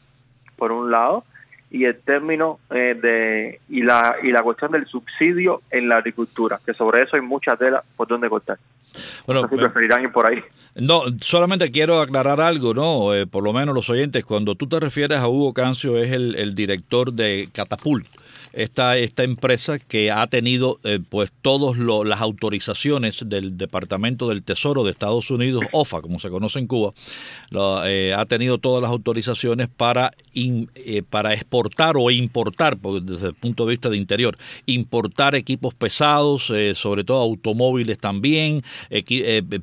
por 0.55 0.71
un 0.71 0.91
lado, 0.91 1.23
y 1.69 1.83
el 1.83 1.99
término 1.99 2.59
eh, 2.69 2.97
de 2.99 3.59
y 3.69 3.83
la 3.83 4.15
y 4.23 4.31
la 4.31 4.41
cuestión 4.41 4.71
del 4.71 4.85
subsidio 4.87 5.61
en 5.69 5.89
la 5.89 5.97
agricultura, 5.97 6.59
que 6.65 6.73
sobre 6.73 7.03
eso 7.03 7.17
hay 7.17 7.21
mucha 7.21 7.55
tela 7.57 7.83
por 7.95 8.07
donde 8.07 8.29
cortar. 8.29 8.57
Bueno, 9.25 9.41
no 9.41 9.49
preferirán 9.49 10.03
ir 10.03 10.11
por 10.11 10.31
ahí. 10.31 10.41
No, 10.75 11.01
solamente 11.19 11.69
quiero 11.69 11.99
aclarar 12.01 12.39
algo, 12.39 12.73
¿no? 12.73 13.13
Eh, 13.13 13.27
por 13.27 13.43
lo 13.43 13.51
menos 13.53 13.75
los 13.75 13.89
oyentes, 13.89 14.23
cuando 14.23 14.55
tú 14.55 14.67
te 14.67 14.79
refieres 14.79 15.19
a 15.19 15.27
Hugo 15.27 15.53
Cancio, 15.53 15.97
es 15.97 16.11
el, 16.11 16.35
el 16.35 16.55
director 16.55 17.11
de 17.11 17.49
Catapult 17.53 18.07
esta, 18.53 18.97
esta 18.97 19.23
empresa 19.23 19.79
que 19.79 20.11
ha 20.11 20.25
tenido 20.27 20.79
eh, 20.83 20.99
pues 21.07 21.31
todas 21.41 21.77
las 21.77 22.21
autorizaciones 22.21 23.23
del 23.27 23.57
Departamento 23.57 24.27
del 24.29 24.43
Tesoro 24.43 24.83
de 24.83 24.91
Estados 24.91 25.29
Unidos, 25.31 25.63
OFA, 25.71 26.01
como 26.01 26.19
se 26.19 26.29
conoce 26.29 26.59
en 26.59 26.67
Cuba, 26.67 26.93
eh, 27.85 28.13
ha 28.17 28.25
tenido 28.25 28.57
todas 28.57 28.81
las 28.81 28.91
autorizaciones 28.91 29.67
para, 29.67 30.11
eh, 30.33 31.03
para 31.09 31.33
exportar 31.33 31.95
o 31.97 32.11
importar, 32.11 32.77
desde 32.77 33.27
el 33.27 33.33
punto 33.33 33.65
de 33.65 33.71
vista 33.71 33.89
de 33.89 33.97
interior, 33.97 34.37
importar 34.65 35.35
equipos 35.35 35.73
pesados, 35.73 36.51
sobre 36.75 37.03
todo 37.03 37.21
automóviles 37.21 37.97
también, 37.99 38.63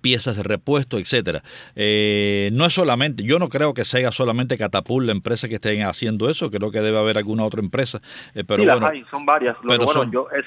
piezas 0.01 0.37
de 0.37 0.43
repuesto, 0.43 0.99
etcétera. 0.99 1.43
no 1.75 2.67
es 2.67 2.73
solamente, 2.73 3.25
yo 3.25 3.39
no 3.39 3.49
creo 3.49 3.75
que 3.75 3.85
sea 3.85 4.13
solamente 4.13 4.59
Catapult 4.59 5.07
la 5.07 5.13
empresa 5.13 5.49
que 5.49 5.57
estén 5.57 5.83
haciendo 5.83 6.31
eso, 6.31 6.51
creo 6.51 6.71
que 6.71 6.81
debe 6.81 6.99
haber 6.99 7.19
alguna 7.19 7.45
otra 7.45 7.61
empresa, 7.61 8.01
pero 8.47 8.64
bueno, 8.65 8.91
son 9.11 9.27
varias. 9.27 9.57
pero, 9.67 9.87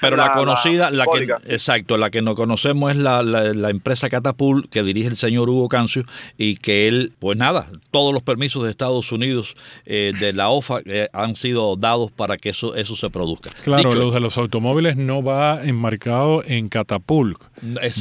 pero 0.00 0.16
la, 0.16 0.32
conocida, 0.32 0.90
la, 0.90 1.06
que, 1.06 1.52
exacto, 1.52 1.96
la 1.96 2.10
que 2.10 2.22
no 2.22 2.34
conocemos 2.34 2.90
es 2.92 2.98
la, 2.98 3.22
la, 3.22 3.70
empresa 3.70 4.08
Catapult 4.08 4.70
que 4.70 4.82
dirige 4.82 5.08
el 5.08 5.16
señor 5.16 5.48
Hugo 5.48 5.68
Cancio 5.68 6.04
y 6.36 6.56
que 6.56 6.88
él, 6.88 7.12
pues 7.18 7.38
nada, 7.38 7.66
todos 7.90 8.12
los 8.12 8.22
permisos 8.22 8.64
de 8.64 8.70
Estados 8.70 9.12
Unidos 9.12 9.56
eh, 9.86 10.12
de 10.18 10.32
la 10.32 10.48
OFA 10.48 10.80
eh, 10.84 11.08
han 11.12 11.36
sido 11.36 11.76
dados 11.76 12.10
para 12.10 12.36
que 12.36 12.50
eso, 12.50 12.74
eso 12.74 12.96
se 12.96 13.10
produzca. 13.10 13.50
Claro, 13.62 13.92
los 13.92 14.14
de 14.14 14.20
los 14.20 14.38
automóviles 14.38 14.96
no 14.96 15.22
va 15.22 15.62
enmarcado 15.62 16.42
en 16.44 16.68
Catapult. 16.68 17.42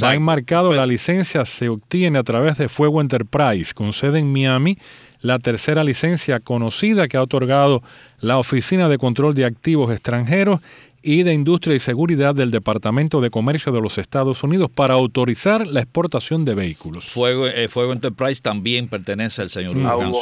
Va 0.03 0.13
enmarcado, 0.13 0.73
la 0.73 0.85
licencia 0.85 1.45
se 1.45 1.69
obtiene 1.69 2.19
a 2.19 2.23
través 2.23 2.57
de 2.57 2.69
Fuego 2.69 3.01
Enterprise, 3.01 3.73
con 3.73 3.93
sede 3.93 4.19
en 4.19 4.31
Miami 4.31 4.77
la 5.21 5.39
tercera 5.39 5.83
licencia 5.83 6.39
conocida 6.39 7.07
que 7.07 7.17
ha 7.17 7.21
otorgado 7.21 7.81
la 8.19 8.37
Oficina 8.37 8.89
de 8.89 8.97
Control 8.97 9.33
de 9.35 9.45
Activos 9.45 9.91
Extranjeros 9.91 10.61
y 11.07 11.23
de 11.23 11.33
Industria 11.33 11.75
y 11.75 11.79
Seguridad 11.79 12.35
del 12.35 12.51
Departamento 12.51 13.21
de 13.21 13.29
Comercio 13.29 13.71
de 13.71 13.79
los 13.79 13.97
Estados 13.97 14.43
Unidos 14.43 14.69
para 14.73 14.95
autorizar 14.95 15.65
la 15.65 15.79
exportación 15.79 16.43
de 16.43 16.53
vehículos. 16.53 17.05
Fuego, 17.05 17.47
eh, 17.47 17.69
Fuego 17.69 17.93
Enterprise 17.93 18.41
también 18.41 18.89
pertenece 18.89 19.41
al 19.41 19.49
señor 19.49 19.77
Hugo 19.77 20.21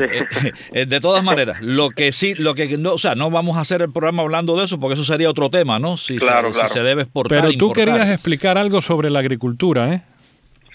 eh, 0.00 0.24
eh, 0.72 0.86
de 0.86 1.00
todas 1.00 1.22
maneras, 1.22 1.60
lo 1.60 1.90
que 1.90 2.12
sí, 2.12 2.34
lo 2.34 2.54
que 2.54 2.78
no, 2.78 2.94
o 2.94 2.98
sea, 2.98 3.14
no 3.14 3.30
vamos 3.30 3.58
a 3.58 3.60
hacer 3.60 3.82
el 3.82 3.92
programa 3.92 4.22
hablando 4.22 4.56
de 4.56 4.64
eso 4.64 4.80
porque 4.80 4.94
eso 4.94 5.04
sería 5.04 5.28
otro 5.28 5.50
tema, 5.50 5.78
¿no? 5.78 5.98
Si, 5.98 6.16
claro, 6.16 6.52
se, 6.54 6.62
si 6.62 6.68
se 6.68 6.82
debe 6.82 7.02
exportar. 7.02 7.42
Pero 7.42 7.58
tú 7.58 7.72
querías 7.72 8.08
explicar 8.08 8.56
algo 8.56 8.80
sobre 8.80 9.10
la 9.10 9.18
agricultura, 9.18 9.92
¿eh? 9.92 10.02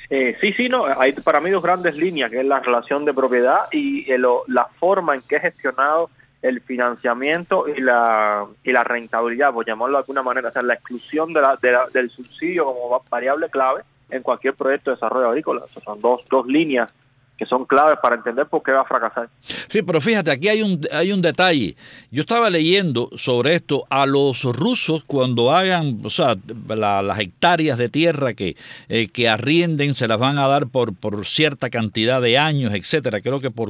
Eh, 0.09 0.37
sí, 0.39 0.53
sí, 0.53 0.69
no, 0.69 0.85
hay 0.85 1.11
para 1.13 1.41
mí 1.41 1.49
dos 1.49 1.61
grandes 1.61 1.95
líneas, 1.95 2.31
que 2.31 2.39
es 2.39 2.45
la 2.45 2.59
relación 2.59 3.03
de 3.03 3.13
propiedad 3.13 3.67
y 3.71 4.09
eh, 4.11 4.17
la 4.47 4.65
forma 4.79 5.15
en 5.15 5.21
que 5.21 5.35
es 5.35 5.41
gestionado 5.41 6.09
el 6.41 6.61
financiamiento 6.61 7.67
y 7.67 7.81
la, 7.81 8.45
y 8.63 8.71
la 8.71 8.83
rentabilidad, 8.83 9.51
por 9.51 9.65
llamarlo 9.65 9.97
de 9.97 10.03
alguna 10.03 10.23
manera, 10.23 10.49
o 10.49 10.51
sea, 10.51 10.61
la 10.61 10.75
exclusión 10.75 11.33
de 11.33 11.41
la, 11.41 11.57
del 11.93 12.09
subsidio 12.09 12.65
como 12.65 13.03
variable 13.09 13.49
clave 13.49 13.81
en 14.09 14.21
cualquier 14.21 14.53
proyecto 14.53 14.91
de 14.91 14.95
desarrollo 14.95 15.29
agrícola. 15.29 15.63
son 15.83 15.99
dos, 15.99 16.21
dos 16.29 16.47
líneas 16.47 16.93
que 17.37 17.45
son 17.45 17.65
claves 17.65 17.97
para 18.01 18.15
entender 18.15 18.47
por 18.47 18.63
qué 18.63 18.71
va 18.71 18.81
a 18.81 18.85
fracasar. 18.85 19.29
Sí, 19.67 19.81
pero 19.83 20.01
fíjate, 20.01 20.31
aquí 20.31 20.47
hay 20.47 20.61
un, 20.61 20.81
hay 20.91 21.11
un 21.11 21.21
detalle. 21.21 21.75
Yo 22.11 22.21
estaba 22.21 22.49
leyendo 22.49 23.09
sobre 23.15 23.55
esto. 23.55 23.85
A 23.89 24.05
los 24.05 24.43
rusos, 24.43 25.03
cuando 25.05 25.51
hagan, 25.51 25.99
o 26.03 26.09
sea, 26.09 26.35
las 26.67 27.19
hectáreas 27.19 27.77
de 27.77 27.89
tierra 27.89 28.33
que, 28.33 28.55
eh, 28.89 29.07
que 29.07 29.29
arrienden, 29.29 29.95
se 29.95 30.07
las 30.07 30.17
van 30.17 30.39
a 30.39 30.47
dar 30.47 30.67
por, 30.67 30.95
por 30.95 31.25
cierta 31.25 31.69
cantidad 31.69 32.21
de 32.21 32.37
años, 32.37 32.73
etcétera. 32.73 33.21
Creo 33.21 33.39
que 33.39 33.51
por 33.51 33.67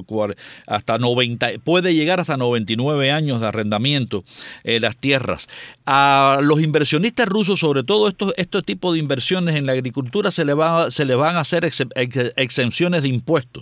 hasta 0.66 0.98
90, 0.98 1.50
puede 1.64 1.94
llegar 1.94 2.20
hasta 2.20 2.38
99 2.38 3.12
años 3.12 3.42
de 3.42 3.48
arrendamiento 3.48 4.24
eh, 4.64 4.80
las 4.80 4.96
tierras. 4.96 5.48
A 5.86 6.40
los 6.42 6.62
inversionistas 6.62 7.28
rusos, 7.28 7.60
sobre 7.60 7.84
todo 7.84 8.08
estos, 8.08 8.34
este 8.38 8.62
tipo 8.62 8.94
de 8.94 9.00
inversiones 9.00 9.56
en 9.56 9.66
la 9.66 9.74
agricultura, 9.74 10.32
se 10.32 10.46
le, 10.46 10.54
va, 10.54 10.92
se 10.92 11.06
le 11.06 11.16
van 11.16 11.36
a 11.36 11.42
hacer 11.42 11.70
exenciones 12.36 13.04
de 13.04 13.10
impuestos. 13.10 13.57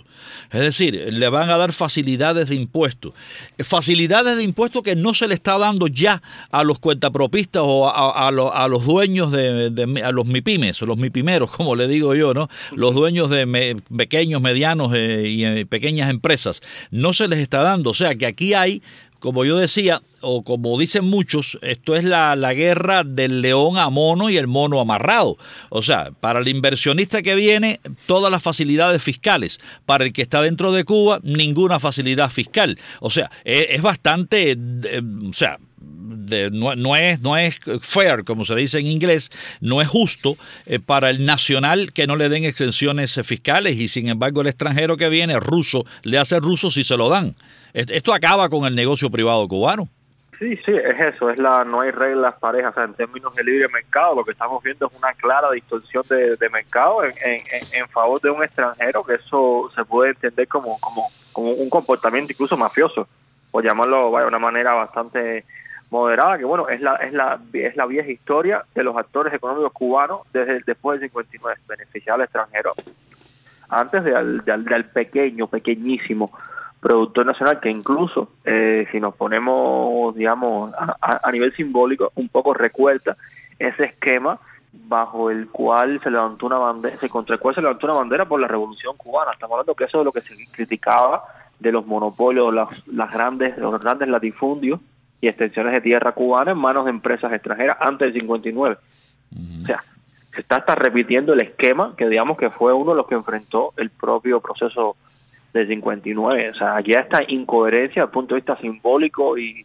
Es 0.50 0.60
decir, 0.60 1.12
le 1.12 1.28
van 1.28 1.50
a 1.50 1.56
dar 1.56 1.72
facilidades 1.72 2.48
de 2.48 2.54
impuestos. 2.54 3.12
Facilidades 3.58 4.36
de 4.36 4.42
impuestos 4.42 4.82
que 4.82 4.96
no 4.96 5.14
se 5.14 5.28
le 5.28 5.34
está 5.34 5.58
dando 5.58 5.86
ya 5.86 6.22
a 6.50 6.64
los 6.64 6.78
cuentapropistas 6.78 7.62
o 7.64 7.88
a, 7.88 8.30
los 8.30 8.86
dueños 8.86 9.32
de, 9.32 10.02
a 10.04 10.12
los 10.12 10.26
MIPIMES, 10.26 10.82
los 10.82 10.96
MIPIMEROS, 10.96 11.50
como 11.50 11.76
le 11.76 11.88
digo 11.88 12.14
yo, 12.14 12.34
¿no? 12.34 12.48
Los 12.72 12.94
dueños 12.94 13.30
de 13.30 13.76
pequeños, 13.96 14.40
medianos 14.40 14.92
eh, 14.94 15.28
y 15.28 15.44
eh, 15.44 15.66
pequeñas 15.66 16.10
empresas. 16.10 16.60
No 16.90 17.12
se 17.12 17.28
les 17.28 17.40
está 17.40 17.62
dando. 17.62 17.90
O 17.90 17.94
sea 17.94 18.14
que 18.14 18.26
aquí 18.26 18.54
hay 18.54 18.82
como 19.18 19.44
yo 19.44 19.56
decía, 19.56 20.02
o 20.28 20.42
como 20.42 20.76
dicen 20.76 21.04
muchos, 21.04 21.56
esto 21.62 21.94
es 21.94 22.02
la, 22.02 22.34
la, 22.34 22.52
guerra 22.52 23.04
del 23.04 23.42
león 23.42 23.78
a 23.78 23.90
mono 23.90 24.28
y 24.28 24.36
el 24.36 24.48
mono 24.48 24.80
amarrado. 24.80 25.36
O 25.68 25.82
sea, 25.82 26.10
para 26.20 26.40
el 26.40 26.48
inversionista 26.48 27.22
que 27.22 27.36
viene, 27.36 27.78
todas 28.06 28.32
las 28.32 28.42
facilidades 28.42 29.00
fiscales. 29.00 29.60
Para 29.84 30.04
el 30.04 30.12
que 30.12 30.22
está 30.22 30.42
dentro 30.42 30.72
de 30.72 30.82
Cuba, 30.82 31.20
ninguna 31.22 31.78
facilidad 31.78 32.28
fiscal. 32.28 32.76
O 33.00 33.08
sea, 33.08 33.30
e, 33.44 33.68
es, 33.70 33.82
bastante, 33.82 34.58
o 35.28 35.32
sea, 35.32 35.60
no, 36.52 36.96
es, 36.96 37.20
no 37.20 37.36
es 37.36 37.60
fair, 37.80 38.24
como 38.24 38.44
se 38.44 38.56
dice 38.56 38.80
en 38.80 38.88
inglés, 38.88 39.30
no 39.60 39.80
es 39.80 39.86
justo 39.86 40.36
eh, 40.66 40.80
para 40.80 41.10
el 41.10 41.24
nacional 41.24 41.92
que 41.92 42.08
no 42.08 42.16
le 42.16 42.28
den 42.28 42.44
exenciones 42.44 43.20
fiscales 43.24 43.76
y 43.76 43.86
sin 43.86 44.08
embargo 44.08 44.40
el 44.40 44.48
extranjero 44.48 44.96
que 44.96 45.08
viene, 45.08 45.38
ruso, 45.38 45.84
le 46.02 46.18
hace 46.18 46.40
ruso 46.40 46.72
si 46.72 46.82
se 46.82 46.96
lo 46.96 47.08
dan. 47.08 47.36
Esto 47.74 48.12
acaba 48.12 48.48
con 48.48 48.64
el 48.64 48.74
negocio 48.74 49.10
privado 49.10 49.46
cubano. 49.46 49.88
Sí, 50.38 50.54
sí, 50.66 50.72
es 50.72 51.14
eso, 51.14 51.30
es 51.30 51.38
la 51.38 51.64
no 51.64 51.80
hay 51.80 51.90
reglas 51.90 52.34
parejas, 52.38 52.72
o 52.72 52.74
sea, 52.74 52.84
en 52.84 52.92
términos 52.92 53.34
de 53.34 53.42
libre 53.42 53.68
mercado, 53.68 54.16
lo 54.16 54.24
que 54.24 54.32
estamos 54.32 54.62
viendo 54.62 54.86
es 54.86 54.98
una 54.98 55.14
clara 55.14 55.50
distorsión 55.50 56.04
de, 56.08 56.48
mercado 56.50 57.04
en, 57.04 57.14
en, 57.72 57.88
favor 57.88 58.20
de 58.20 58.30
un 58.30 58.44
extranjero, 58.44 59.02
que 59.02 59.14
eso 59.14 59.70
se 59.74 59.82
puede 59.86 60.10
entender 60.10 60.46
como, 60.46 60.78
como, 60.78 61.08
como 61.32 61.52
un 61.52 61.70
comportamiento 61.70 62.32
incluso 62.32 62.54
mafioso, 62.54 63.08
o 63.50 63.62
llamarlo 63.62 64.14
de 64.18 64.26
una 64.26 64.38
manera 64.38 64.74
bastante 64.74 65.46
moderada, 65.88 66.36
que 66.36 66.44
bueno, 66.44 66.68
es 66.68 66.82
la, 66.82 66.96
es 66.96 67.14
la, 67.14 67.40
es 67.54 67.74
la 67.74 67.86
vieja 67.86 68.10
historia 68.10 68.62
de 68.74 68.82
los 68.82 68.94
actores 68.94 69.32
económicos 69.32 69.72
cubanos 69.72 70.20
desde 70.34 70.60
después 70.66 71.00
del 71.00 71.08
59, 71.08 71.60
beneficiar 71.66 72.16
al 72.16 72.24
extranjero, 72.24 72.74
antes 73.70 74.04
del, 74.04 74.44
del 74.44 74.84
pequeño, 74.84 75.46
pequeñísimo 75.46 76.30
productor 76.86 77.26
nacional 77.26 77.58
que 77.58 77.68
incluso 77.68 78.28
eh, 78.44 78.86
si 78.92 79.00
nos 79.00 79.12
ponemos 79.16 80.14
digamos 80.14 80.72
a, 80.72 81.32
nivel 81.32 81.52
simbólico 81.56 82.12
un 82.14 82.28
poco 82.28 82.54
recuerda 82.54 83.16
ese 83.58 83.86
esquema 83.86 84.38
bajo 84.72 85.28
el 85.32 85.48
cual 85.48 86.00
se 86.04 86.12
levantó 86.12 86.46
una 86.46 86.58
bandera 86.58 86.96
contra 87.08 87.34
el 87.34 87.40
cual 87.40 87.56
se 87.56 87.60
levantó 87.60 87.86
una 87.86 87.96
bandera 87.96 88.26
por 88.26 88.38
la 88.38 88.46
revolución 88.46 88.96
cubana. 88.96 89.32
Estamos 89.32 89.54
hablando 89.54 89.74
que 89.74 89.82
eso 89.82 89.98
es 89.98 90.04
lo 90.04 90.12
que 90.12 90.20
se 90.20 90.36
criticaba 90.52 91.24
de 91.58 91.72
los 91.72 91.84
monopolios 91.86 92.54
las, 92.54 92.86
las 92.86 93.10
grandes 93.10 93.58
los 93.58 93.82
grandes 93.82 94.06
latifundios 94.08 94.78
y 95.20 95.26
extensiones 95.26 95.72
de 95.72 95.80
tierra 95.80 96.12
cubana 96.12 96.52
en 96.52 96.58
manos 96.58 96.84
de 96.84 96.90
empresas 96.90 97.32
extranjeras 97.32 97.78
antes 97.80 98.12
del 98.12 98.20
59 98.20 98.76
o 99.62 99.66
sea 99.66 99.82
se 100.32 100.42
está 100.42 100.56
hasta 100.56 100.76
repitiendo 100.76 101.32
el 101.32 101.40
esquema 101.40 101.94
que 101.96 102.08
digamos 102.08 102.36
que 102.36 102.50
fue 102.50 102.72
uno 102.72 102.92
de 102.92 102.98
los 102.98 103.08
que 103.08 103.16
enfrentó 103.16 103.72
el 103.76 103.90
propio 103.90 104.40
proceso 104.40 104.96
del 105.56 105.68
59. 105.68 106.50
O 106.50 106.54
sea, 106.54 106.80
ya 106.80 107.00
esta 107.00 107.20
incoherencia 107.28 108.02
desde 108.02 108.06
el 108.06 108.12
punto 108.12 108.34
de 108.34 108.40
vista 108.40 108.56
simbólico 108.58 109.38
y 109.38 109.64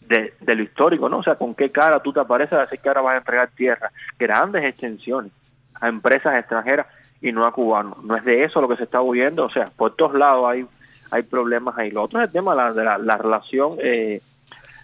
de, 0.00 0.32
lo 0.54 0.62
histórico, 0.62 1.08
¿no? 1.08 1.18
O 1.18 1.22
sea, 1.22 1.34
¿con 1.34 1.54
qué 1.54 1.70
cara 1.70 2.00
tú 2.00 2.12
te 2.12 2.20
apareces 2.20 2.54
a 2.54 2.62
decir 2.62 2.78
que 2.80 2.88
ahora 2.88 3.02
vas 3.02 3.14
a 3.14 3.18
entregar 3.18 3.50
tierra? 3.50 3.90
Grandes 4.18 4.64
extensiones 4.64 5.32
a 5.80 5.88
empresas 5.88 6.38
extranjeras 6.38 6.86
y 7.20 7.32
no 7.32 7.44
a 7.44 7.52
cubanos. 7.52 8.02
No 8.04 8.16
es 8.16 8.24
de 8.24 8.44
eso 8.44 8.60
lo 8.60 8.68
que 8.68 8.76
se 8.76 8.84
está 8.84 9.00
huyendo. 9.00 9.44
O 9.44 9.50
sea, 9.50 9.70
por 9.76 9.94
todos 9.94 10.14
lados 10.14 10.48
hay 10.48 10.66
hay 11.10 11.22
problemas 11.22 11.76
ahí. 11.78 11.90
Lo 11.90 12.02
otro 12.02 12.20
es 12.20 12.26
el 12.26 12.32
tema 12.32 12.72
de 12.72 12.84
la, 12.84 12.98
la, 12.98 13.16
relación. 13.16 13.76
Eh, 13.80 14.20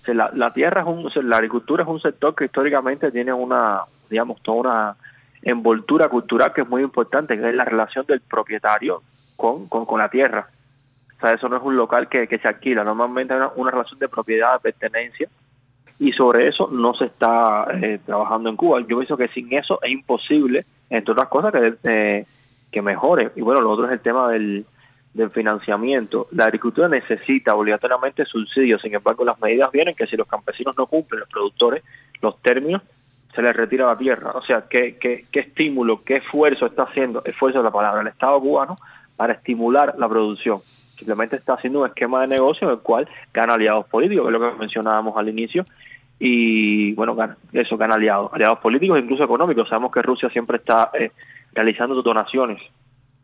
la, 0.06 0.30
la, 0.34 0.52
tierra 0.52 0.82
es 0.82 0.86
un, 0.86 1.28
la 1.28 1.36
agricultura 1.36 1.82
es 1.82 1.88
un 1.88 2.00
sector 2.00 2.34
que 2.34 2.44
históricamente 2.44 3.10
tiene 3.10 3.32
una, 3.32 3.82
digamos, 4.08 4.40
toda 4.42 4.58
una 4.60 4.96
envoltura 5.42 6.08
cultural 6.08 6.52
que 6.52 6.62
es 6.62 6.68
muy 6.68 6.82
importante, 6.82 7.36
que 7.36 7.48
es 7.48 7.54
la 7.54 7.64
relación 7.64 8.06
del 8.06 8.20
propietario 8.20 9.02
con, 9.42 9.86
con, 9.86 9.98
la 9.98 10.08
tierra. 10.08 10.48
O 11.16 11.20
sea, 11.20 11.34
eso 11.34 11.48
no 11.48 11.56
es 11.56 11.62
un 11.64 11.76
local 11.76 12.08
que, 12.08 12.26
se 12.26 12.48
alquila, 12.48 12.84
normalmente 12.84 13.34
hay 13.34 13.40
una, 13.56 13.70
relación 13.72 13.98
de 13.98 14.08
propiedad, 14.08 14.54
de 14.54 14.72
pertenencia, 14.72 15.28
y 15.98 16.12
sobre 16.12 16.48
eso 16.48 16.68
no 16.68 16.94
se 16.94 17.06
está 17.06 17.66
eh, 17.82 17.98
trabajando 18.06 18.48
en 18.48 18.56
Cuba. 18.56 18.80
Yo 18.80 18.98
pienso 18.98 19.16
que 19.16 19.28
sin 19.28 19.52
eso 19.52 19.80
es 19.82 19.92
imposible, 19.92 20.64
entre 20.90 21.12
otras 21.12 21.28
cosas, 21.28 21.52
que, 21.52 21.74
eh, 21.84 22.26
que 22.70 22.82
mejore. 22.82 23.32
Y 23.34 23.40
bueno, 23.40 23.60
lo 23.60 23.70
otro 23.70 23.86
es 23.86 23.92
el 23.92 24.00
tema 24.00 24.30
del, 24.30 24.64
del 25.12 25.30
financiamiento. 25.30 26.28
La 26.30 26.44
agricultura 26.44 26.88
necesita 26.88 27.54
obligatoriamente 27.54 28.24
subsidios, 28.24 28.80
sin 28.80 28.94
embargo 28.94 29.24
las 29.24 29.40
medidas 29.40 29.70
vienen 29.72 29.94
que 29.94 30.06
si 30.06 30.16
los 30.16 30.28
campesinos 30.28 30.76
no 30.78 30.86
cumplen, 30.86 31.20
los 31.20 31.28
productores, 31.28 31.82
los 32.20 32.40
términos, 32.42 32.82
se 33.34 33.42
les 33.42 33.54
retira 33.54 33.86
la 33.86 33.96
tierra. 33.96 34.32
O 34.34 34.42
sea, 34.42 34.64
¿qué, 34.68 34.96
qué, 34.98 35.24
qué 35.30 35.40
estímulo, 35.40 36.02
qué 36.04 36.16
esfuerzo 36.16 36.66
está 36.66 36.82
haciendo, 36.82 37.22
esfuerzo 37.24 37.58
es 37.58 37.64
la 37.64 37.70
palabra, 37.70 38.02
el 38.02 38.08
Estado 38.08 38.40
cubano 38.40 38.76
para 39.22 39.34
estimular 39.34 39.94
la 39.98 40.08
producción. 40.08 40.62
Simplemente 40.96 41.36
está 41.36 41.54
haciendo 41.54 41.82
un 41.82 41.86
esquema 41.86 42.22
de 42.22 42.26
negocio 42.26 42.66
en 42.66 42.74
el 42.74 42.80
cual 42.80 43.08
gana 43.32 43.54
aliados 43.54 43.86
políticos, 43.86 44.24
que 44.24 44.34
es 44.34 44.40
lo 44.40 44.50
que 44.50 44.58
mencionábamos 44.58 45.16
al 45.16 45.28
inicio, 45.28 45.64
y 46.18 46.92
bueno, 46.94 47.16
eso, 47.52 47.78
que 47.78 47.84
han 47.84 47.92
aliados, 47.92 48.32
aliados 48.32 48.58
políticos 48.58 48.98
e 48.98 49.00
incluso 49.02 49.22
económicos. 49.22 49.68
Sabemos 49.68 49.92
que 49.92 50.02
Rusia 50.02 50.28
siempre 50.28 50.56
está 50.56 50.90
eh, 50.94 51.12
realizando 51.52 52.02
donaciones 52.02 52.60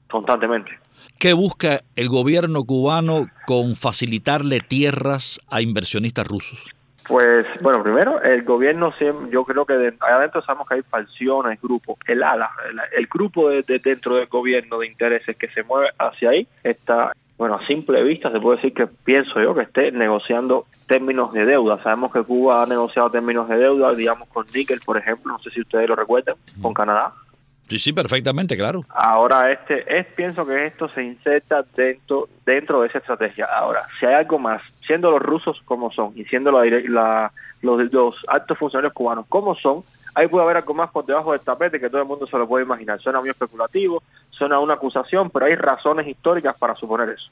constantemente. 0.08 0.70
¿Qué 1.18 1.32
busca 1.32 1.80
el 1.96 2.08
gobierno 2.08 2.62
cubano 2.62 3.26
con 3.44 3.74
facilitarle 3.74 4.60
tierras 4.60 5.40
a 5.50 5.62
inversionistas 5.62 6.28
rusos? 6.28 6.77
Pues, 7.08 7.46
bueno, 7.62 7.82
primero, 7.82 8.22
el 8.22 8.42
gobierno, 8.42 8.92
yo 9.30 9.44
creo 9.44 9.64
que 9.64 9.72
de, 9.72 9.94
adentro 9.98 10.42
sabemos 10.42 10.68
que 10.68 10.74
hay 10.74 10.82
facciones, 10.82 11.58
grupos. 11.60 11.96
El 12.06 12.22
ala, 12.22 12.50
el, 12.94 13.06
grupo 13.06 13.48
de, 13.48 13.62
dentro 13.82 14.16
del 14.16 14.26
gobierno 14.26 14.78
de 14.78 14.88
intereses 14.88 15.34
que 15.38 15.48
se 15.48 15.62
mueve 15.62 15.88
hacia 15.98 16.30
ahí 16.30 16.46
está, 16.62 17.12
bueno, 17.38 17.54
a 17.54 17.66
simple 17.66 18.02
vista 18.02 18.30
se 18.30 18.38
puede 18.38 18.56
decir 18.56 18.74
que 18.74 18.86
pienso 18.86 19.40
yo 19.40 19.54
que 19.54 19.62
esté 19.62 19.90
negociando 19.90 20.66
términos 20.86 21.32
de 21.32 21.46
deuda. 21.46 21.82
Sabemos 21.82 22.12
que 22.12 22.22
Cuba 22.22 22.62
ha 22.62 22.66
negociado 22.66 23.08
términos 23.08 23.48
de 23.48 23.56
deuda, 23.56 23.94
digamos, 23.94 24.28
con 24.28 24.44
níquel, 24.54 24.80
por 24.84 24.98
ejemplo, 24.98 25.32
no 25.32 25.38
sé 25.38 25.48
si 25.48 25.62
ustedes 25.62 25.88
lo 25.88 25.96
recuerdan, 25.96 26.36
con 26.60 26.74
Canadá. 26.74 27.14
Sí, 27.68 27.78
sí, 27.78 27.92
perfectamente, 27.92 28.56
claro. 28.56 28.84
Ahora, 28.88 29.52
este 29.52 29.98
es, 29.98 30.06
pienso 30.06 30.46
que 30.46 30.66
esto 30.66 30.88
se 30.88 31.04
inserta 31.04 31.62
dentro 31.76 32.28
dentro 32.46 32.80
de 32.80 32.88
esa 32.88 32.98
estrategia. 32.98 33.44
Ahora, 33.44 33.86
si 34.00 34.06
hay 34.06 34.14
algo 34.14 34.38
más, 34.38 34.62
siendo 34.86 35.10
los 35.10 35.20
rusos 35.20 35.60
como 35.66 35.92
son 35.92 36.12
y 36.16 36.24
siendo 36.24 36.50
la, 36.50 37.30
los, 37.60 37.92
los 37.92 38.16
altos 38.26 38.56
funcionarios 38.56 38.94
cubanos 38.94 39.26
como 39.28 39.54
son, 39.54 39.84
ahí 40.14 40.26
puede 40.28 40.44
haber 40.44 40.56
algo 40.56 40.72
más 40.72 40.90
por 40.90 41.04
debajo 41.04 41.32
del 41.32 41.42
tapete 41.42 41.78
que 41.78 41.90
todo 41.90 42.00
el 42.00 42.08
mundo 42.08 42.26
se 42.26 42.38
lo 42.38 42.48
puede 42.48 42.64
imaginar. 42.64 43.00
Suena 43.00 43.20
muy 43.20 43.28
especulativo, 43.28 44.02
suena 44.30 44.58
una 44.60 44.74
acusación, 44.74 45.28
pero 45.28 45.44
hay 45.44 45.54
razones 45.54 46.06
históricas 46.08 46.56
para 46.56 46.74
suponer 46.74 47.10
eso. 47.10 47.30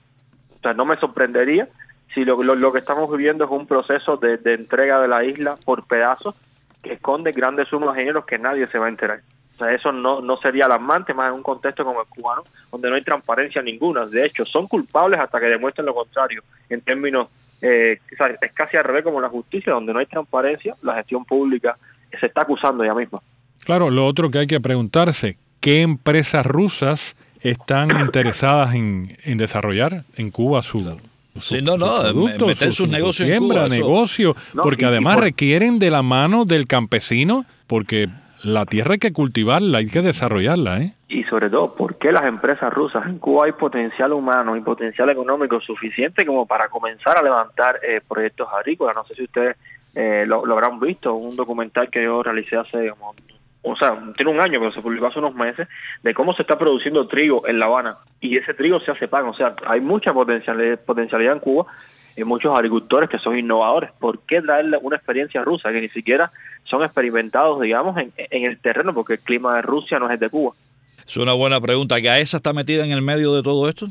Entonces, 0.56 0.76
no 0.76 0.84
me 0.84 0.98
sorprendería 0.98 1.66
si 2.12 2.26
lo, 2.26 2.42
lo, 2.42 2.72
que 2.72 2.78
estamos 2.78 3.10
viviendo 3.10 3.44
es 3.44 3.50
un 3.50 3.66
proceso 3.66 4.18
de, 4.18 4.36
de 4.36 4.52
entrega 4.52 5.00
de 5.00 5.08
la 5.08 5.24
isla 5.24 5.54
por 5.64 5.86
pedazos 5.86 6.34
que 6.82 6.92
esconde 6.92 7.32
grandes 7.32 7.68
sumas 7.68 7.94
de 7.94 8.02
dinero 8.02 8.26
que 8.26 8.38
nadie 8.38 8.66
se 8.66 8.78
va 8.78 8.86
a 8.86 8.90
enterar. 8.90 9.20
O 9.56 9.58
sea, 9.58 9.72
eso 9.72 9.90
no, 9.90 10.20
no 10.20 10.36
sería 10.36 10.66
alarmante 10.66 11.14
más 11.14 11.28
en 11.28 11.34
un 11.34 11.42
contexto 11.42 11.82
como 11.82 12.02
el 12.02 12.06
cubano, 12.08 12.44
donde 12.70 12.90
no 12.90 12.96
hay 12.96 13.02
transparencia 13.02 13.62
ninguna. 13.62 14.04
De 14.04 14.26
hecho, 14.26 14.44
son 14.44 14.68
culpables 14.68 15.18
hasta 15.18 15.40
que 15.40 15.46
demuestren 15.46 15.86
lo 15.86 15.94
contrario, 15.94 16.42
en 16.68 16.82
términos, 16.82 17.28
eh, 17.62 17.98
es 18.42 18.52
casi 18.52 18.76
al 18.76 18.84
revés 18.84 19.02
como 19.02 19.18
la 19.18 19.30
justicia, 19.30 19.72
donde 19.72 19.94
no 19.94 19.98
hay 19.98 20.06
transparencia, 20.06 20.76
la 20.82 20.96
gestión 20.96 21.24
pública 21.24 21.78
se 22.20 22.26
está 22.26 22.42
acusando 22.42 22.84
ya 22.84 22.94
misma. 22.94 23.18
Claro, 23.64 23.88
lo 23.88 24.06
otro 24.06 24.30
que 24.30 24.40
hay 24.40 24.46
que 24.46 24.60
preguntarse, 24.60 25.38
¿qué 25.60 25.80
empresas 25.80 26.44
rusas 26.44 27.16
están 27.40 27.98
interesadas 28.00 28.74
en, 28.74 29.08
desarrollar 29.38 30.04
en 30.16 30.30
Cuba 30.30 30.62
su, 30.62 30.98
sí, 31.40 31.62
no, 31.62 31.78
no, 31.78 32.12
meter 32.46 32.74
sus 32.74 32.88
negocios 32.88 33.26
siembra, 33.26 33.68
negocio, 33.68 34.36
porque 34.54 34.84
además 34.84 35.18
requieren 35.18 35.78
de 35.78 35.90
la 35.90 36.02
mano 36.02 36.44
del 36.44 36.66
campesino, 36.66 37.46
porque 37.66 38.08
la 38.46 38.64
tierra 38.64 38.92
hay 38.92 38.98
que 38.98 39.12
cultivarla, 39.12 39.78
hay 39.78 39.86
que 39.86 40.02
desarrollarla, 40.02 40.78
¿eh? 40.80 40.94
Y 41.08 41.24
sobre 41.24 41.50
todo, 41.50 41.74
¿por 41.74 41.96
qué 41.98 42.12
las 42.12 42.24
empresas 42.24 42.72
rusas 42.72 43.06
en 43.06 43.18
Cuba 43.18 43.46
hay 43.46 43.52
potencial 43.52 44.12
humano 44.12 44.56
y 44.56 44.60
potencial 44.60 45.10
económico 45.10 45.60
suficiente 45.60 46.24
como 46.24 46.46
para 46.46 46.68
comenzar 46.68 47.18
a 47.18 47.22
levantar 47.22 47.80
eh, 47.82 48.00
proyectos 48.06 48.48
agrícolas? 48.52 48.96
No 48.96 49.04
sé 49.04 49.14
si 49.14 49.24
ustedes 49.24 49.56
eh, 49.94 50.24
lo, 50.26 50.44
habrán 50.52 50.78
visto, 50.78 51.14
un 51.14 51.34
documental 51.36 51.90
que 51.90 52.04
yo 52.04 52.22
realicé 52.22 52.56
hace, 52.56 52.92
o 53.62 53.76
sea, 53.76 53.98
tiene 54.16 54.30
un 54.30 54.40
año, 54.40 54.60
pero 54.60 54.70
se 54.70 54.80
publicó 54.80 55.06
hace 55.06 55.18
unos 55.18 55.34
meses, 55.34 55.66
de 56.02 56.14
cómo 56.14 56.32
se 56.34 56.42
está 56.42 56.56
produciendo 56.56 57.08
trigo 57.08 57.46
en 57.48 57.58
La 57.58 57.66
Habana 57.66 57.96
y 58.20 58.36
ese 58.38 58.54
trigo 58.54 58.78
se 58.80 58.92
hace 58.92 59.08
pan. 59.08 59.26
O 59.26 59.34
sea, 59.34 59.56
hay 59.66 59.80
mucha 59.80 60.12
potencialidad, 60.12 60.78
potencialidad 60.80 61.34
en 61.34 61.40
Cuba 61.40 61.66
muchos 62.24 62.54
agricultores 62.54 63.10
que 63.10 63.18
son 63.18 63.38
innovadores. 63.38 63.90
¿Por 63.98 64.20
qué 64.20 64.40
traerle 64.40 64.78
una 64.80 64.96
experiencia 64.96 65.42
rusa 65.42 65.70
que 65.70 65.80
ni 65.80 65.88
siquiera 65.90 66.32
son 66.64 66.82
experimentados, 66.82 67.60
digamos, 67.60 67.96
en, 67.98 68.44
el 68.44 68.58
terreno? 68.58 68.94
Porque 68.94 69.14
el 69.14 69.20
clima 69.20 69.56
de 69.56 69.62
Rusia 69.62 69.98
no 69.98 70.06
es 70.06 70.12
el 70.12 70.18
de 70.18 70.30
Cuba. 70.30 70.54
Es 71.06 71.16
una 71.16 71.34
buena 71.34 71.60
pregunta. 71.60 72.00
¿Que 72.00 72.10
a 72.10 72.18
esa 72.18 72.38
está 72.38 72.52
metida 72.52 72.84
en 72.84 72.92
el 72.92 73.02
medio 73.02 73.34
de 73.34 73.42
todo 73.42 73.68
esto? 73.68 73.88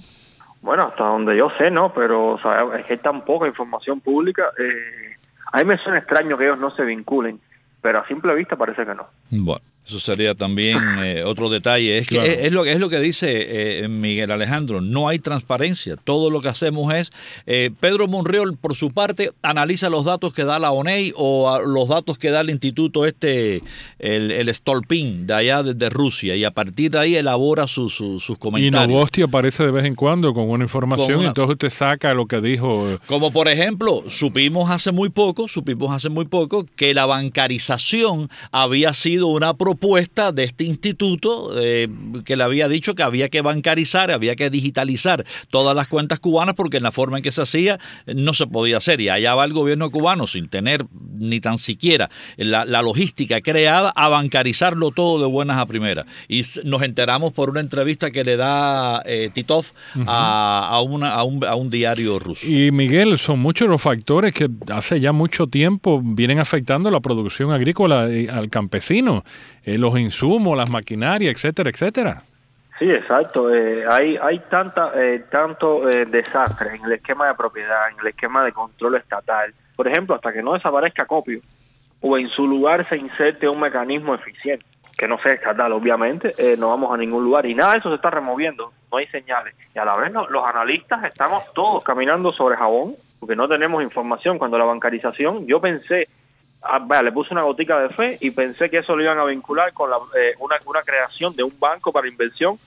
Bueno, 0.61 0.83
hasta 0.83 1.03
donde 1.03 1.37
yo 1.37 1.51
sé, 1.57 1.69
no, 1.69 1.93
pero 1.93 2.25
o 2.25 2.39
sea, 2.39 2.57
es 2.79 2.85
que 2.85 2.93
hay 2.93 2.99
tan 2.99 3.23
poca 3.23 3.47
información 3.47 4.01
pública. 4.01 4.43
Eh, 4.57 5.15
a 5.51 5.59
mí 5.59 5.65
me 5.65 5.77
suena 5.77 5.99
extraño 5.99 6.37
que 6.37 6.45
ellos 6.45 6.59
no 6.59 6.71
se 6.71 6.83
vinculen, 6.83 7.39
pero 7.81 7.99
a 7.99 8.07
simple 8.07 8.33
vista 8.33 8.55
parece 8.55 8.85
que 8.85 8.95
no. 8.95 9.05
Bueno. 9.29 9.61
Eso 9.85 9.99
sería 9.99 10.35
también 10.35 10.79
eh, 11.03 11.23
otro 11.23 11.49
detalle. 11.49 11.97
Es, 11.97 12.07
que 12.07 12.45
es, 12.45 12.51
lo, 12.51 12.65
es 12.65 12.79
lo 12.79 12.89
que 12.89 12.99
dice 12.99 13.83
eh, 13.83 13.87
Miguel 13.87 14.31
Alejandro, 14.31 14.81
no 14.81 15.07
hay 15.07 15.19
transparencia. 15.19 15.95
Todo 15.95 16.29
lo 16.29 16.41
que 16.41 16.49
hacemos 16.49 16.93
es... 16.93 17.11
Eh, 17.45 17.71
Pedro 17.79 18.07
Monreal, 18.07 18.57
por 18.57 18.75
su 18.75 18.91
parte, 18.91 19.31
analiza 19.41 19.89
los 19.89 20.05
datos 20.05 20.33
que 20.33 20.43
da 20.43 20.59
la 20.59 20.71
ONEI 20.71 21.13
o 21.15 21.59
los 21.59 21.89
datos 21.89 22.17
que 22.17 22.31
da 22.31 22.41
el 22.41 22.49
instituto 22.49 23.05
este, 23.05 23.61
el, 23.99 24.31
el 24.31 24.53
Stolpin, 24.53 25.27
de 25.27 25.33
allá 25.33 25.63
desde 25.63 25.89
Rusia, 25.89 26.35
y 26.35 26.43
a 26.43 26.51
partir 26.51 26.91
de 26.91 26.99
ahí 26.99 27.15
elabora 27.15 27.67
sus 27.67 27.95
sus 27.95 28.37
comentarios. 28.37 28.89
Y 28.89 28.93
Novosti 28.93 29.21
aparece 29.21 29.63
de 29.65 29.71
vez 29.71 29.85
en 29.85 29.95
cuando 29.95 30.33
con 30.33 30.49
una 30.49 30.63
información 30.63 31.23
y 31.23 31.25
entonces 31.25 31.53
usted 31.53 31.69
saca 31.69 32.13
lo 32.13 32.25
que 32.25 32.41
dijo. 32.41 32.99
Como 33.07 33.31
por 33.31 33.47
ejemplo, 33.47 34.03
supimos 34.07 34.69
hace 34.69 34.91
muy 34.91 35.09
poco, 35.09 35.47
supimos 35.47 35.95
hace 35.95 36.09
muy 36.09 36.25
poco 36.25 36.65
que 36.75 36.93
la 36.93 37.05
bancarización 37.05 38.29
había 38.51 38.93
sido 38.93 39.27
una 39.27 39.53
propuesta 39.53 39.74
propuesta 39.75 40.31
de 40.31 40.45
este 40.45 40.63
instituto 40.63 41.51
eh, 41.59 41.89
que 42.23 42.37
le 42.37 42.43
había 42.43 42.69
dicho 42.69 42.95
que 42.95 43.03
había 43.03 43.27
que 43.27 43.41
bancarizar, 43.41 44.09
había 44.09 44.35
que 44.37 44.49
digitalizar 44.49 45.25
todas 45.49 45.75
las 45.75 45.89
cuentas 45.89 46.19
cubanas 46.19 46.55
porque 46.55 46.77
en 46.77 46.83
la 46.83 46.91
forma 46.91 47.17
en 47.17 47.23
que 47.23 47.31
se 47.31 47.41
hacía 47.41 47.77
no 48.07 48.33
se 48.33 48.47
podía 48.47 48.77
hacer. 48.77 49.01
Y 49.01 49.09
allá 49.09 49.35
va 49.35 49.43
el 49.43 49.51
gobierno 49.51 49.91
cubano 49.91 50.27
sin 50.27 50.47
tener 50.47 50.85
ni 51.17 51.41
tan 51.41 51.57
siquiera 51.57 52.09
la, 52.37 52.65
logística 52.81 53.41
creada 53.41 53.91
a 53.95 54.07
bancarizarlo 54.07 54.91
todo 54.91 55.19
de 55.19 55.27
buenas 55.27 55.57
a 55.57 55.65
primeras. 55.65 56.05
Y 56.29 56.43
nos 56.63 56.81
enteramos 56.81 57.33
por 57.33 57.49
una 57.49 57.59
entrevista 57.59 58.11
que 58.11 58.23
le 58.23 58.37
da 58.37 59.01
eh, 59.05 59.29
Titov 59.33 59.65
a, 60.07 60.81
una, 60.85 61.09
a, 61.09 61.23
un, 61.23 61.43
a 61.43 61.55
un 61.55 61.69
diario 61.69 62.17
ruso. 62.19 62.47
Y 62.47 62.71
Miguel, 62.71 63.17
son 63.17 63.39
muchos 63.39 63.67
los 63.67 63.81
factores 63.81 64.31
que 64.33 64.49
hace 64.71 65.01
ya 65.01 65.11
mucho 65.11 65.47
tiempo 65.47 66.01
vienen 66.01 66.39
afectando 66.39 66.89
la 66.91 67.01
producción 67.01 67.51
agrícola 67.51 68.09
eh, 68.09 68.29
al 68.29 68.49
campesino. 68.49 69.23
Eh, 69.65 69.79
los 69.79 69.97
insumos, 69.97 70.55
las 70.55 70.69
maquinarias, 70.69 71.33
etcétera, 71.33 71.71
etcétera. 71.71 72.21
Sí, 72.77 72.85
exacto. 72.85 73.53
Eh, 73.53 73.83
hay 73.89 74.15
hay 74.17 74.39
tanta 74.49 74.91
eh, 74.95 75.25
tanto 75.31 75.81
desastre 75.85 76.75
en 76.75 76.85
el 76.85 76.91
esquema 76.93 77.27
de 77.27 77.33
propiedad, 77.33 77.89
en 77.91 77.99
el 77.99 78.07
esquema 78.07 78.43
de 78.45 78.51
control 78.51 78.95
estatal. 78.95 79.53
Por 79.75 79.87
ejemplo, 79.87 80.15
hasta 80.15 80.31
que 80.31 80.43
no 80.43 80.53
desaparezca 80.53 81.05
copio 81.05 81.39
o 82.01 82.17
en 82.17 82.29
su 82.29 82.45
lugar 82.45 82.87
se 82.87 82.97
inserte 82.97 83.49
un 83.49 83.59
mecanismo 83.59 84.13
eficiente, 84.13 84.65
que 84.95 85.07
no 85.07 85.17
sea 85.19 85.33
estatal, 85.33 85.71
obviamente, 85.71 86.33
no 86.57 86.69
vamos 86.69 86.93
a 86.93 86.97
ningún 86.97 87.23
lugar 87.23 87.47
y 87.47 87.55
nada 87.55 87.73
de 87.73 87.79
eso 87.79 87.89
se 87.89 87.95
está 87.95 88.11
removiendo. 88.11 88.71
No 88.91 88.99
hay 88.99 89.07
señales. 89.07 89.55
Y 89.73 89.79
a 89.79 89.85
la 89.85 89.95
vez 89.95 90.13
los 90.13 90.45
analistas 90.45 91.03
estamos 91.05 91.51
todos 91.53 91.83
caminando 91.83 92.31
sobre 92.31 92.57
jabón 92.57 92.95
porque 93.19 93.35
no 93.35 93.47
tenemos 93.47 93.81
información. 93.81 94.37
Cuando 94.37 94.59
la 94.59 94.65
bancarización, 94.65 95.47
yo 95.47 95.59
pensé 95.59 96.07
ah, 96.65 97.03
le 97.03 97.11
puse 97.11 97.33
una 97.33 97.43
gotica 97.43 97.79
de 97.79 97.89
fe 97.89 98.17
y 98.21 98.31
pensé 98.31 98.69
que 98.69 98.79
eso 98.79 98.95
lo 98.95 99.03
iban 99.03 99.19
a 99.19 99.25
vincular 99.25 99.73
con 99.73 99.89
la, 99.89 99.97
eh, 100.17 100.33
una, 100.39 100.55
una 100.65 100.81
creación 100.83 101.33
de 101.33 101.43
un 101.43 101.53
banco 101.59 101.91
para 101.91 102.07
inversión 102.07 102.57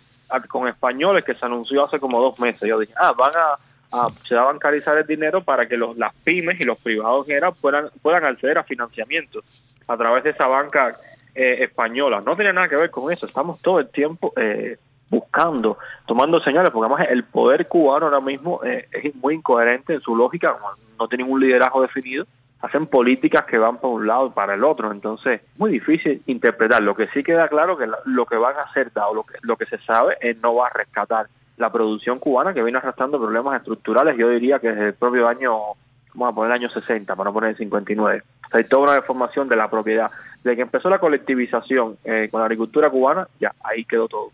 con 0.49 0.69
españoles 0.69 1.25
que 1.25 1.35
se 1.35 1.47
anunció 1.47 1.85
hace 1.85 1.99
como 1.99 2.21
dos 2.21 2.39
meses. 2.39 2.69
Yo 2.69 2.79
dije, 2.79 2.93
ah, 2.97 3.13
van 3.17 3.33
a, 3.35 4.09
se 4.27 4.35
va 4.35 4.43
a 4.43 4.53
bancarizar 4.53 4.99
el 4.99 5.07
dinero 5.07 5.43
para 5.43 5.67
que 5.67 5.77
los, 5.77 5.97
las 5.97 6.15
pymes 6.25 6.61
y 6.61 6.65
los 6.65 6.79
privados 6.79 7.29
en 7.29 7.43
puedan, 7.61 7.89
puedan 8.03 8.25
acceder 8.25 8.59
a 8.59 8.65
financiamiento 8.65 9.41
a 9.87 9.97
través 9.97 10.25
de 10.25 10.31
esa 10.31 10.47
banca 10.47 10.99
eh, 11.35 11.65
española. 11.65 12.21
No 12.25 12.35
tiene 12.35 12.53
nada 12.53 12.69
que 12.69 12.77
ver 12.77 12.91
con 12.91 13.11
eso, 13.13 13.27
estamos 13.27 13.61
todo 13.61 13.79
el 13.79 13.89
tiempo 13.89 14.33
eh, 14.37 14.77
buscando, 15.11 15.79
tomando 16.07 16.41
señales, 16.41 16.71
porque 16.71 16.93
además 16.93 17.11
el 17.11 17.25
poder 17.25 17.67
cubano 17.67 18.07
ahora 18.07 18.21
mismo 18.21 18.61
eh, 18.65 18.87
es 18.93 19.15
muy 19.15 19.35
incoherente 19.35 19.95
en 19.95 20.01
su 20.03 20.15
lógica, 20.15 20.57
no 20.99 21.09
tiene 21.09 21.25
un 21.25 21.41
liderazgo 21.41 21.81
definido 21.81 22.27
hacen 22.61 22.87
políticas 22.87 23.45
que 23.45 23.59
van 23.59 23.79
por 23.79 23.91
un 23.91 24.07
lado 24.07 24.27
y 24.27 24.31
para 24.31 24.55
el 24.55 24.65
otro. 24.65 24.91
Entonces, 24.91 25.43
muy 25.57 25.71
difícil 25.71 26.23
interpretar. 26.27 26.83
Lo 26.83 26.95
que 26.95 27.09
sí 27.09 27.23
queda 27.23 27.49
claro 27.49 27.77
que 27.77 27.87
lo 28.05 28.27
que 28.27 28.37
van 28.37 28.57
a 28.57 28.61
hacer, 28.61 28.93
dado 28.93 29.15
lo 29.15 29.23
que, 29.25 29.35
lo 29.43 29.57
que 29.57 29.67
se 29.67 29.79
sabe, 29.79 30.17
es 30.21 30.37
no 30.43 30.55
va 30.55 30.69
a 30.69 30.71
rescatar 30.71 31.29
la 31.59 31.71
producción 31.71 32.19
cubana 32.19 32.55
que 32.55 32.63
viene 32.63 32.79
arrastrando 32.79 33.19
problemas 33.19 33.57
estructurales, 33.57 34.17
yo 34.17 34.31
diría 34.31 34.59
que 34.61 34.69
desde 34.69 34.87
el 34.87 34.95
propio 34.95 35.29
año, 35.29 35.53
vamos 36.15 36.33
a 36.33 36.35
poner 36.35 36.51
el 36.53 36.63
año 36.63 36.71
60, 36.71 37.15
para 37.15 37.29
no 37.29 37.35
poner 37.35 37.51
el 37.51 37.57
59. 37.57 38.23
hay 38.53 38.65
toda 38.65 38.85
una 38.85 38.95
deformación 38.95 39.49
de 39.49 39.57
la 39.57 39.69
propiedad. 39.69 40.11
Desde 40.43 40.57
que 40.57 40.63
empezó 40.63 40.89
la 40.89 41.01
colectivización 41.01 41.99
eh, 42.05 42.29
con 42.31 42.41
la 42.41 42.47
agricultura 42.47 42.89
cubana, 42.91 43.27
ya 43.41 43.53
ahí 43.65 43.85
quedó 43.85 44.07
todo. 44.07 44.31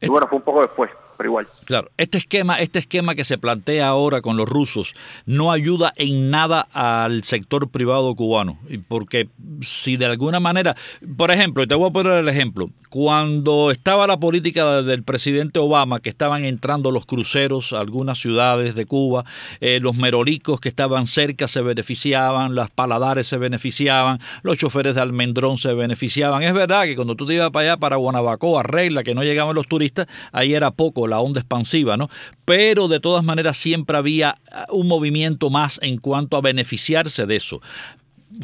Y 0.00 0.08
bueno, 0.08 0.26
fue 0.28 0.36
un 0.36 0.44
poco 0.44 0.60
después. 0.60 0.90
Igual. 1.26 1.46
Claro, 1.64 1.90
este 1.96 2.18
esquema, 2.18 2.56
este 2.56 2.78
esquema 2.78 3.14
que 3.14 3.24
se 3.24 3.38
plantea 3.38 3.88
ahora 3.88 4.20
con 4.20 4.36
los 4.36 4.48
rusos 4.48 4.94
no 5.26 5.52
ayuda 5.52 5.92
en 5.96 6.30
nada 6.30 6.68
al 6.72 7.24
sector 7.24 7.68
privado 7.68 8.14
cubano, 8.14 8.58
porque 8.88 9.28
si 9.62 9.96
de 9.96 10.06
alguna 10.06 10.40
manera, 10.40 10.76
por 11.16 11.30
ejemplo, 11.30 11.62
y 11.62 11.66
te 11.66 11.74
voy 11.74 11.88
a 11.88 11.92
poner 11.92 12.12
el 12.12 12.28
ejemplo, 12.28 12.70
cuando 12.88 13.70
estaba 13.70 14.06
la 14.06 14.18
política 14.18 14.82
del 14.82 15.02
presidente 15.02 15.58
Obama, 15.58 16.00
que 16.00 16.08
estaban 16.08 16.44
entrando 16.44 16.90
los 16.90 17.04
cruceros 17.04 17.72
a 17.72 17.80
algunas 17.80 18.18
ciudades 18.18 18.74
de 18.74 18.86
Cuba, 18.86 19.24
eh, 19.60 19.78
los 19.80 19.96
merolicos 19.96 20.60
que 20.60 20.68
estaban 20.68 21.06
cerca 21.06 21.48
se 21.48 21.60
beneficiaban, 21.60 22.54
las 22.54 22.70
paladares 22.70 23.26
se 23.26 23.36
beneficiaban, 23.36 24.20
los 24.42 24.56
choferes 24.56 24.94
de 24.94 25.02
Almendrón 25.02 25.58
se 25.58 25.74
beneficiaban. 25.74 26.42
Es 26.42 26.54
verdad 26.54 26.84
que 26.84 26.96
cuando 26.96 27.14
tú 27.14 27.26
te 27.26 27.34
ibas 27.34 27.50
para 27.50 27.72
allá, 27.72 27.76
para 27.76 27.96
Guanabacoa, 27.96 28.62
Regla, 28.62 29.02
que 29.02 29.14
no 29.14 29.22
llegaban 29.22 29.54
los 29.54 29.66
turistas, 29.66 30.06
ahí 30.32 30.54
era 30.54 30.70
poco 30.70 31.07
la 31.08 31.20
onda 31.20 31.40
expansiva, 31.40 31.96
¿no? 31.96 32.08
Pero 32.44 32.88
de 32.88 33.00
todas 33.00 33.24
maneras 33.24 33.56
siempre 33.56 33.96
había 33.96 34.34
ah, 34.52 34.66
un 34.70 34.88
movimiento 34.88 35.50
más 35.50 35.80
en 35.82 35.98
cuanto 35.98 36.36
a 36.36 36.40
beneficiarse 36.40 37.26
de 37.26 37.36
eso. 37.36 37.60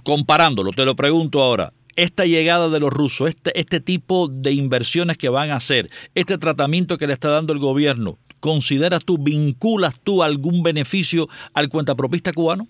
Comparándolo, 0.03 0.71
te 0.71 0.85
lo 0.85 0.97
pregunto 0.97 1.43
ahora, 1.43 1.73
esta 1.97 2.25
llegada 2.25 2.69
de 2.69 2.81
los 2.81 2.93
rusos, 2.93 3.29
este, 3.29 3.59
este 3.59 3.81
tipo 3.81 4.29
de 4.29 4.53
inversiones 4.53 5.17
que 5.17 5.29
van 5.29 5.51
a 5.51 5.57
hacer, 5.57 5.89
este 6.15 6.39
tratamiento 6.39 6.99
que 6.99 7.07
le 7.07 7.13
está 7.13 7.29
dando 7.29 7.53
el 7.53 7.59
gobierno, 7.59 8.19
¿consideras 8.41 9.05
tú, 9.05 9.19
vinculas 9.19 9.99
tú 10.01 10.23
algún 10.23 10.63
beneficio 10.63 11.29
al 11.55 11.69
cuentapropista 11.69 12.33
cubano? 12.33 12.67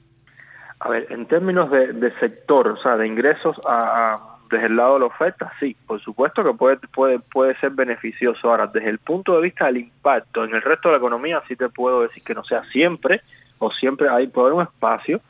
A 0.80 0.88
ver, 0.88 1.06
en 1.10 1.26
términos 1.26 1.70
de, 1.70 2.12
sector, 2.20 2.68
o 2.68 2.76
sea, 2.82 2.96
de 2.96 3.06
ingresos 3.06 3.56
a, 3.66 4.33
desde 4.54 4.68
el 4.68 4.76
lado 4.76 4.94
de 4.94 5.00
la 5.00 5.06
oferta, 5.06 5.52
sí, 5.58 5.76
por 5.86 6.00
supuesto 6.00 6.44
que 6.44 6.52
puede, 6.52 6.76
puede, 6.76 7.18
puede 7.18 7.56
ser 7.56 7.70
beneficioso. 7.70 8.48
Ahora, 8.48 8.68
desde 8.68 8.88
el 8.88 8.98
punto 8.98 9.34
de 9.34 9.42
vista 9.42 9.66
del 9.66 9.78
impacto 9.78 10.44
en 10.44 10.54
el 10.54 10.62
resto 10.62 10.88
de 10.88 10.94
la 10.94 10.98
economía, 10.98 11.42
sí 11.48 11.56
te 11.56 11.68
puedo 11.68 12.02
decir 12.02 12.22
que 12.22 12.34
no 12.34 12.44
sea 12.44 12.62
siempre 12.66 13.20
o 13.58 13.70
siempre 13.72 14.08
hay 14.08 14.28
puede 14.28 14.48
haber 14.48 14.58
un 14.60 14.62
espacio 14.62 15.20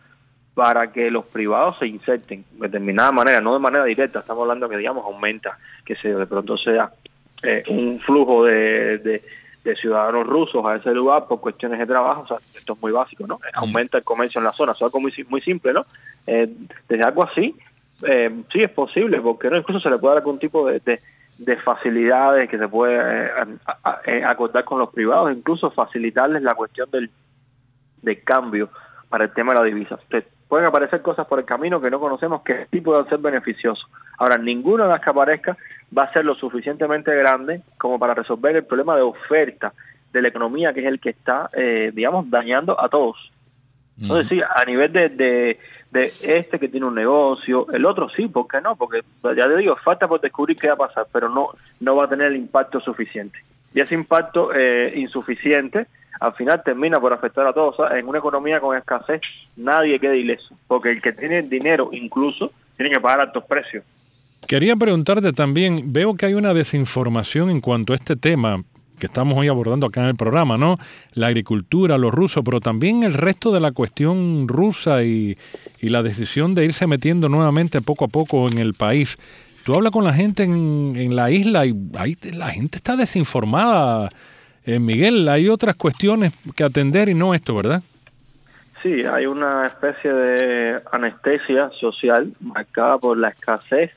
para 0.54 0.92
que 0.92 1.10
los 1.10 1.24
privados 1.26 1.78
se 1.78 1.86
inserten 1.86 2.44
de 2.52 2.68
determinada 2.68 3.12
manera, 3.12 3.40
no 3.40 3.54
de 3.54 3.60
manera 3.60 3.84
directa, 3.84 4.20
estamos 4.20 4.42
hablando 4.42 4.68
que 4.68 4.76
digamos 4.76 5.02
aumenta, 5.04 5.58
que 5.84 5.96
se 5.96 6.14
de 6.14 6.26
pronto 6.26 6.56
sea 6.56 6.90
eh, 7.42 7.64
un 7.68 7.98
flujo 8.00 8.44
de, 8.44 8.98
de, 8.98 9.22
ciudadanos 9.76 10.26
rusos 10.26 10.64
a 10.66 10.76
ese 10.76 10.92
lugar 10.92 11.26
por 11.26 11.40
cuestiones 11.40 11.78
de 11.78 11.86
trabajo, 11.86 12.20
o 12.20 12.26
sea, 12.26 12.36
esto 12.54 12.74
es 12.74 12.82
muy 12.82 12.92
básico, 12.92 13.26
¿no? 13.26 13.40
Aumenta 13.54 13.98
el 13.98 14.04
comercio 14.04 14.38
en 14.38 14.44
la 14.44 14.52
zona, 14.52 14.72
es 14.72 14.82
algo 14.82 15.00
muy, 15.00 15.12
muy 15.28 15.40
simple, 15.40 15.72
¿no? 15.72 15.86
Eh, 16.26 16.46
desde 16.86 17.02
algo 17.02 17.24
así, 17.24 17.54
eh, 18.02 18.30
sí 18.52 18.60
es 18.60 18.70
posible, 18.70 19.20
porque 19.20 19.50
no 19.50 19.56
incluso 19.56 19.80
se 19.80 19.90
le 19.90 19.98
puede 19.98 20.14
dar 20.14 20.22
algún 20.22 20.38
tipo 20.38 20.66
de, 20.66 20.80
de, 21.38 21.56
facilidades 21.58 22.48
que 22.48 22.58
se 22.58 22.68
puede 22.68 23.30
acordar 24.26 24.64
con 24.64 24.78
los 24.78 24.90
privados, 24.90 25.32
incluso 25.32 25.70
facilitarles 25.70 26.42
la 26.42 26.54
cuestión 26.54 26.90
del, 26.90 27.10
del 28.02 28.22
cambio 28.22 28.68
para 29.08 29.24
el 29.24 29.32
tema 29.32 29.52
de 29.52 29.58
la 29.60 29.64
divisa 29.64 29.98
pueden 30.54 30.68
aparecer 30.68 31.02
cosas 31.02 31.26
por 31.26 31.40
el 31.40 31.44
camino 31.44 31.80
que 31.80 31.90
no 31.90 31.98
conocemos 31.98 32.42
que 32.42 32.66
sí 32.70 32.80
pueden 32.80 33.08
ser 33.08 33.18
beneficiosos. 33.18 33.84
Ahora, 34.18 34.36
ninguna 34.38 34.84
de 34.84 34.90
las 34.90 35.00
que 35.00 35.10
aparezca 35.10 35.56
va 35.96 36.04
a 36.04 36.12
ser 36.12 36.24
lo 36.24 36.36
suficientemente 36.36 37.12
grande 37.12 37.62
como 37.76 37.98
para 37.98 38.14
resolver 38.14 38.54
el 38.54 38.64
problema 38.64 38.94
de 38.94 39.02
oferta 39.02 39.72
de 40.12 40.22
la 40.22 40.28
economía, 40.28 40.72
que 40.72 40.78
es 40.78 40.86
el 40.86 41.00
que 41.00 41.10
está, 41.10 41.50
eh, 41.54 41.90
digamos, 41.92 42.30
dañando 42.30 42.80
a 42.80 42.88
todos. 42.88 43.32
Entonces, 44.00 44.28
sí, 44.28 44.40
a 44.40 44.64
nivel 44.64 44.92
de, 44.92 45.08
de, 45.08 45.58
de, 45.90 46.12
este 46.22 46.58
que 46.58 46.68
tiene 46.68 46.86
un 46.86 46.94
negocio, 46.94 47.66
el 47.72 47.86
otro 47.86 48.08
sí, 48.08 48.26
¿por 48.26 48.48
qué 48.48 48.60
no? 48.60 48.74
Porque 48.76 49.02
ya 49.22 49.46
te 49.46 49.56
digo, 49.56 49.76
falta 49.76 50.08
por 50.08 50.20
descubrir 50.20 50.56
qué 50.56 50.68
va 50.68 50.74
a 50.74 50.88
pasar, 50.88 51.06
pero 51.12 51.28
no, 51.28 51.50
no 51.80 51.96
va 51.96 52.06
a 52.06 52.08
tener 52.08 52.28
el 52.28 52.36
impacto 52.36 52.80
suficiente. 52.80 53.38
Y 53.72 53.80
ese 53.80 53.94
impacto 53.94 54.52
eh, 54.54 54.92
insuficiente 54.96 55.86
al 56.20 56.32
final 56.34 56.62
termina 56.64 57.00
por 57.00 57.12
afectar 57.12 57.46
a 57.46 57.52
todos. 57.52 57.76
en 57.92 58.06
una 58.06 58.18
economía 58.18 58.60
con 58.60 58.76
escasez 58.76 59.20
nadie 59.56 59.98
queda 59.98 60.14
ileso, 60.14 60.56
porque 60.66 60.90
el 60.90 61.02
que 61.02 61.12
tiene 61.12 61.42
dinero 61.42 61.90
incluso 61.92 62.52
tiene 62.76 62.92
que 62.92 63.00
pagar 63.00 63.20
altos 63.20 63.44
precios. 63.44 63.84
Quería 64.46 64.76
preguntarte 64.76 65.32
también, 65.32 65.92
veo 65.92 66.16
que 66.16 66.26
hay 66.26 66.34
una 66.34 66.52
desinformación 66.52 67.50
en 67.50 67.60
cuanto 67.60 67.92
a 67.92 67.96
este 67.96 68.14
tema 68.14 68.62
que 68.98 69.06
estamos 69.06 69.36
hoy 69.36 69.48
abordando 69.48 69.86
acá 69.86 70.02
en 70.02 70.08
el 70.08 70.16
programa, 70.16 70.56
¿no? 70.56 70.78
La 71.14 71.28
agricultura, 71.28 71.98
los 71.98 72.12
rusos, 72.12 72.42
pero 72.44 72.60
también 72.60 73.02
el 73.02 73.14
resto 73.14 73.52
de 73.52 73.60
la 73.60 73.72
cuestión 73.72 74.48
rusa 74.48 75.02
y, 75.04 75.36
y 75.80 75.88
la 75.88 76.02
decisión 76.02 76.54
de 76.54 76.64
irse 76.64 76.86
metiendo 76.86 77.28
nuevamente 77.28 77.80
poco 77.80 78.04
a 78.04 78.08
poco 78.08 78.48
en 78.48 78.58
el 78.58 78.74
país. 78.74 79.18
Tú 79.64 79.74
hablas 79.74 79.92
con 79.92 80.04
la 80.04 80.12
gente 80.12 80.42
en, 80.42 80.92
en 80.96 81.16
la 81.16 81.30
isla 81.30 81.66
y 81.66 81.74
ahí 81.96 82.16
la 82.32 82.50
gente 82.50 82.76
está 82.76 82.96
desinformada 82.96 84.10
eh, 84.66 84.78
Miguel, 84.78 85.28
hay 85.28 85.48
otras 85.48 85.76
cuestiones 85.76 86.32
que 86.56 86.64
atender 86.64 87.08
y 87.10 87.14
no 87.14 87.34
esto, 87.34 87.54
¿verdad? 87.54 87.82
Sí, 88.82 89.04
hay 89.04 89.26
una 89.26 89.66
especie 89.66 90.12
de 90.12 90.80
anestesia 90.90 91.70
social 91.80 92.32
marcada 92.40 92.98
por 92.98 93.18
la 93.18 93.28
escasez 93.28 93.92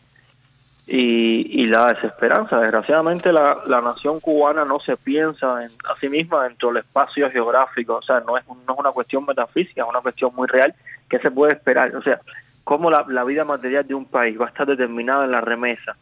y, 0.88 1.67
la 1.67 1.93
desesperanza. 1.93 2.60
Desgraciadamente 2.60 3.32
la, 3.32 3.82
nación 3.84 4.19
cubana 4.19 4.65
no 4.65 4.80
se 4.80 4.97
piensa 4.97 5.63
en, 5.63 5.71
a 5.89 6.00
sí 6.00 6.10
misma 6.10 6.43
dentro 6.43 6.69
del 6.69 6.78
espacio 6.78 7.30
geográfico, 7.30 7.95
o 7.97 8.02
sea, 8.02 8.21
no 8.21 8.38
es, 8.38 8.45
no 8.47 8.73
es 8.73 8.80
una 8.80 8.91
cuestión 8.91 9.26
metafísica, 9.26 9.84
es 9.84 9.89
una 9.89 10.02
cuestión 10.02 10.34
muy 10.36 10.47
real 10.47 10.73
que 11.10 11.19
se 11.19 11.32
puede 11.32 11.54
esperar. 11.54 11.95
O 11.95 12.02
sea, 12.02 12.19
cómo 12.63 12.89
la, 12.89 13.06
la 13.10 13.23
vida 13.23 13.43
material 13.43 13.86
de 13.88 13.95
un 13.95 14.06
país 14.06 14.39
va 14.39 14.45
a 14.45 14.50
estar 14.50 14.67
determinada 14.67 15.26
en 15.26 15.32
la 15.32 15.41
remesa 15.41 15.95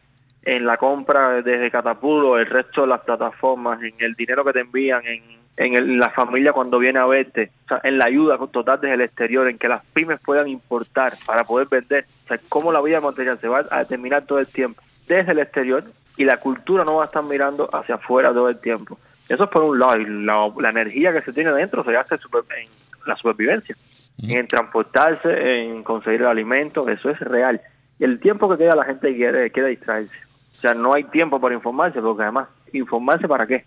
en 0.46 0.66
la 0.66 0.78
compra 0.78 1.42
desde 1.42 1.72
Catapulo, 1.72 2.38
el 2.38 2.46
resto 2.46 2.82
de 2.82 2.88
las 2.88 3.02
plataformas, 3.02 3.82
en 3.82 3.96
el 4.00 4.14
dinero 4.14 4.46
que 4.46 4.54
te 4.54 4.60
envían, 4.62 5.02
en, 5.06 5.24
en 5.58 6.00
la 6.00 6.10
familia 6.12 6.54
cuando 6.54 6.80
viene 6.80 7.00
a 7.00 7.06
verte, 7.06 7.52
en 7.84 7.98
la 7.98 8.06
ayuda 8.06 8.38
total 8.52 8.80
desde 8.80 8.94
el 8.94 9.02
exterior, 9.02 9.50
en 9.50 9.58
que 9.58 9.68
las 9.68 9.84
pymes 9.86 10.20
puedan 10.20 10.48
importar 10.48 11.14
para 11.26 11.44
poder 11.44 11.68
vender, 11.70 12.06
o 12.26 12.28
sea, 12.28 12.40
cómo 12.50 12.72
la 12.72 12.82
vida 12.82 13.02
material 13.02 13.40
se 13.40 13.48
va 13.48 13.66
a 13.72 13.80
determinar 13.80 14.26
todo 14.26 14.40
el 14.40 14.48
tiempo 14.48 14.82
desde 15.08 15.32
el 15.32 15.40
exterior 15.40 15.84
y 16.18 16.26
la 16.26 16.38
cultura 16.38 16.84
no 16.84 16.96
va 16.96 17.04
a 17.04 17.08
estar 17.08 17.24
mirando 17.24 17.70
hacia 17.74 17.96
afuera 17.96 18.34
todo 18.34 18.50
el 18.50 18.60
tiempo. 18.60 18.98
Eso 19.28 19.44
es 19.44 19.50
por 19.50 19.64
un 19.64 19.80
lado, 19.80 19.98
y 19.98 20.06
la, 20.06 20.70
energía 20.70 21.12
que 21.12 21.22
se 21.22 21.34
tiene 21.34 21.52
dentro 21.52 21.84
se 21.84 21.96
hace 21.96 22.16
en 22.16 22.70
la 23.06 23.16
supervivencia, 23.16 23.76
en 24.22 24.48
transportarse, 24.48 25.64
en 25.64 25.84
conseguir 25.84 26.22
el 26.22 26.28
alimento, 26.28 26.88
eso 26.88 27.10
es 27.10 27.20
real. 27.20 27.62
Y 27.98 28.04
el 28.04 28.20
tiempo 28.20 28.50
que 28.50 28.58
queda 28.58 28.76
la 28.76 28.86
gente 28.86 29.16
quiere, 29.16 29.50
quiere 29.52 29.70
distraerse. 29.70 30.25
O 30.58 30.62
sea, 30.62 30.74
no 30.74 30.94
hay 30.94 31.04
tiempo 31.06 31.40
para 31.40 31.56
informarse, 31.56 32.02
porque 32.02 32.24
además, 32.24 32.48
¿informarse 32.74 33.28
para 33.28 33.46
qué? 33.46 33.66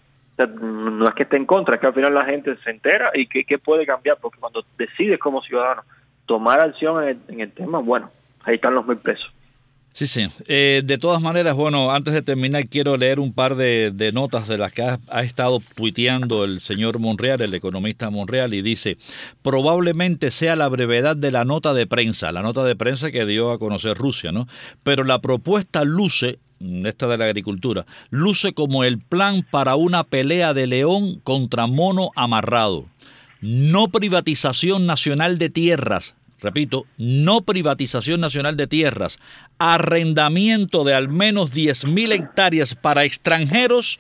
No 0.61 1.09
es 1.09 1.15
que 1.15 1.25
esté 1.25 1.37
en 1.37 1.47
contra, 1.47 1.75
es 1.75 1.81
que 1.81 1.87
al 1.89 1.95
final 1.95 2.15
la 2.15 2.25
gente 2.25 2.57
se 2.63 2.71
entera 2.71 3.11
y 3.15 3.27
qué 3.27 3.59
puede 3.59 3.85
cambiar, 3.85 4.19
porque 4.21 4.39
cuando 4.39 4.65
decides 4.79 5.19
como 5.19 5.43
ciudadano 5.43 5.83
tomar 6.29 6.63
acción 6.63 7.21
en 7.29 7.41
el, 7.41 7.51
tema, 7.51 7.81
bueno, 7.81 8.11
ahí 8.45 8.57
están 8.57 8.75
los 8.75 8.87
mil 8.87 8.99
pesos. 8.99 9.33
Sí, 9.95 10.07
sí. 10.07 10.29
Eh, 10.47 10.83
de 10.85 10.99
todas 10.99 11.21
maneras, 11.21 11.57
bueno, 11.57 11.91
antes 11.91 12.15
de 12.15 12.23
terminar, 12.23 12.69
quiero 12.69 12.97
leer 12.97 13.19
un 13.19 13.33
par 13.33 13.57
de, 13.57 14.11
notas 14.15 14.47
de 14.47 14.59
las 14.59 14.71
que 14.71 14.83
ha, 14.83 14.99
ha, 15.09 15.23
estado 15.23 15.61
tuiteando 15.75 16.45
el 16.45 16.61
señor 16.61 17.01
Monreal, 17.01 17.41
el 17.41 17.55
economista 17.55 18.09
Monreal, 18.11 18.55
y 18.55 18.63
dice, 18.63 18.97
probablemente 19.43 20.31
sea 20.31 20.55
la 20.55 20.69
brevedad 20.69 21.17
de 21.17 21.33
la 21.33 21.45
nota 21.45 21.75
de 21.75 21.89
prensa, 21.89 22.31
la 22.31 22.43
nota 22.43 22.63
de 22.63 22.77
prensa 22.77 23.11
que 23.11 23.27
dio 23.27 23.51
a 23.51 23.59
conocer 23.59 23.97
Rusia, 23.97 24.31
¿no? 24.31 24.47
Pero 24.85 25.03
la 25.03 25.21
propuesta 25.21 25.83
luce 25.83 26.39
esta 26.61 27.07
de 27.07 27.19
la 27.19 27.27
agricultura, 27.27 27.87
luce 28.11 28.53
como 28.53 28.85
el 28.85 28.99
plan 28.99 29.47
para 29.49 29.77
una 29.77 30.05
pelea 30.05 30.55
de 30.55 30.67
león 30.67 31.21
contra 31.25 31.67
mono 31.67 32.11
amarrado. 32.17 32.87
No 33.41 33.89
privatización 33.89 34.87
nacional 34.87 35.39
de 35.39 35.51
tierras, 35.51 36.17
repito, 36.41 36.87
no 36.97 37.43
privatización 37.43 38.21
nacional 38.21 38.57
de 38.57 38.67
tierras, 38.67 39.19
arrendamiento 39.59 40.85
de 40.85 40.95
al 40.95 41.09
menos 41.09 41.53
10.000 41.53 42.13
hectáreas 42.13 42.75
para 42.75 43.05
extranjeros 43.05 43.99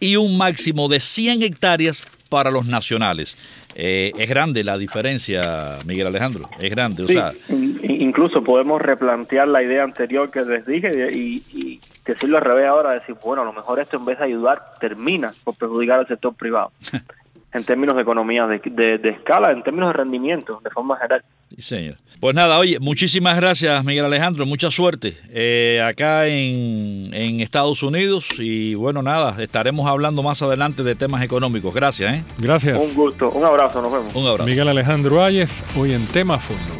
y 0.00 0.16
un 0.16 0.36
máximo 0.36 0.88
de 0.88 1.00
100 1.00 1.42
hectáreas 1.42 2.04
para 2.28 2.50
los 2.50 2.66
nacionales. 2.66 3.36
Eh, 3.74 4.12
es 4.18 4.28
grande 4.28 4.64
la 4.64 4.76
diferencia, 4.76 5.78
Miguel 5.84 6.06
Alejandro, 6.06 6.48
es 6.58 6.70
grande. 6.70 7.04
incluso 7.82 8.42
podemos 8.42 8.80
replantear 8.82 9.48
la 9.48 9.62
idea 9.62 9.84
anterior 9.84 10.30
que 10.30 10.42
les 10.42 10.66
dije 10.66 10.90
y, 11.12 11.42
y 11.52 11.80
decirlo 12.04 12.38
al 12.38 12.44
revés 12.44 12.66
ahora, 12.66 12.92
decir, 12.92 13.16
bueno, 13.22 13.42
a 13.42 13.44
lo 13.44 13.52
mejor 13.52 13.80
esto 13.80 13.96
en 13.96 14.04
vez 14.04 14.18
de 14.18 14.24
ayudar 14.24 14.74
termina 14.80 15.32
por 15.44 15.54
perjudicar 15.54 16.00
al 16.00 16.08
sector 16.08 16.34
privado. 16.34 16.72
en 17.52 17.64
términos 17.64 17.96
de 17.96 18.02
economía 18.02 18.46
de, 18.46 18.98
de, 18.98 19.08
escala, 19.10 19.50
en 19.52 19.62
términos 19.62 19.88
de 19.88 19.92
rendimiento, 19.94 20.60
de 20.62 20.70
forma 20.70 20.96
general. 20.96 21.22
Sí, 21.48 21.62
señor. 21.62 21.96
Pues 22.20 22.34
nada, 22.34 22.58
oye, 22.58 22.78
muchísimas 22.78 23.36
gracias, 23.36 23.84
Miguel 23.84 24.04
Alejandro, 24.04 24.46
mucha 24.46 24.70
suerte 24.70 25.16
eh, 25.30 25.82
acá 25.84 26.26
en, 26.26 27.12
en, 27.12 27.40
Estados 27.40 27.82
Unidos 27.82 28.28
y 28.38 28.74
bueno, 28.74 29.02
nada, 29.02 29.42
estaremos 29.42 29.88
hablando 29.88 30.22
más 30.22 30.42
adelante 30.42 30.82
de 30.82 30.94
temas 30.94 31.22
económicos. 31.22 31.74
Gracias. 31.74 32.14
¿eh? 32.14 32.24
Gracias. 32.38 32.78
Un 32.78 32.94
gusto, 32.94 33.30
un 33.30 33.44
abrazo, 33.44 33.82
nos 33.82 33.92
vemos. 33.92 34.14
Un 34.14 34.26
abrazo. 34.26 34.46
Miguel 34.46 34.68
Alejandro 34.68 35.22
Ayes, 35.22 35.64
hoy 35.76 35.92
en 35.92 36.06
Tema 36.06 36.38
Fondo. 36.38 36.79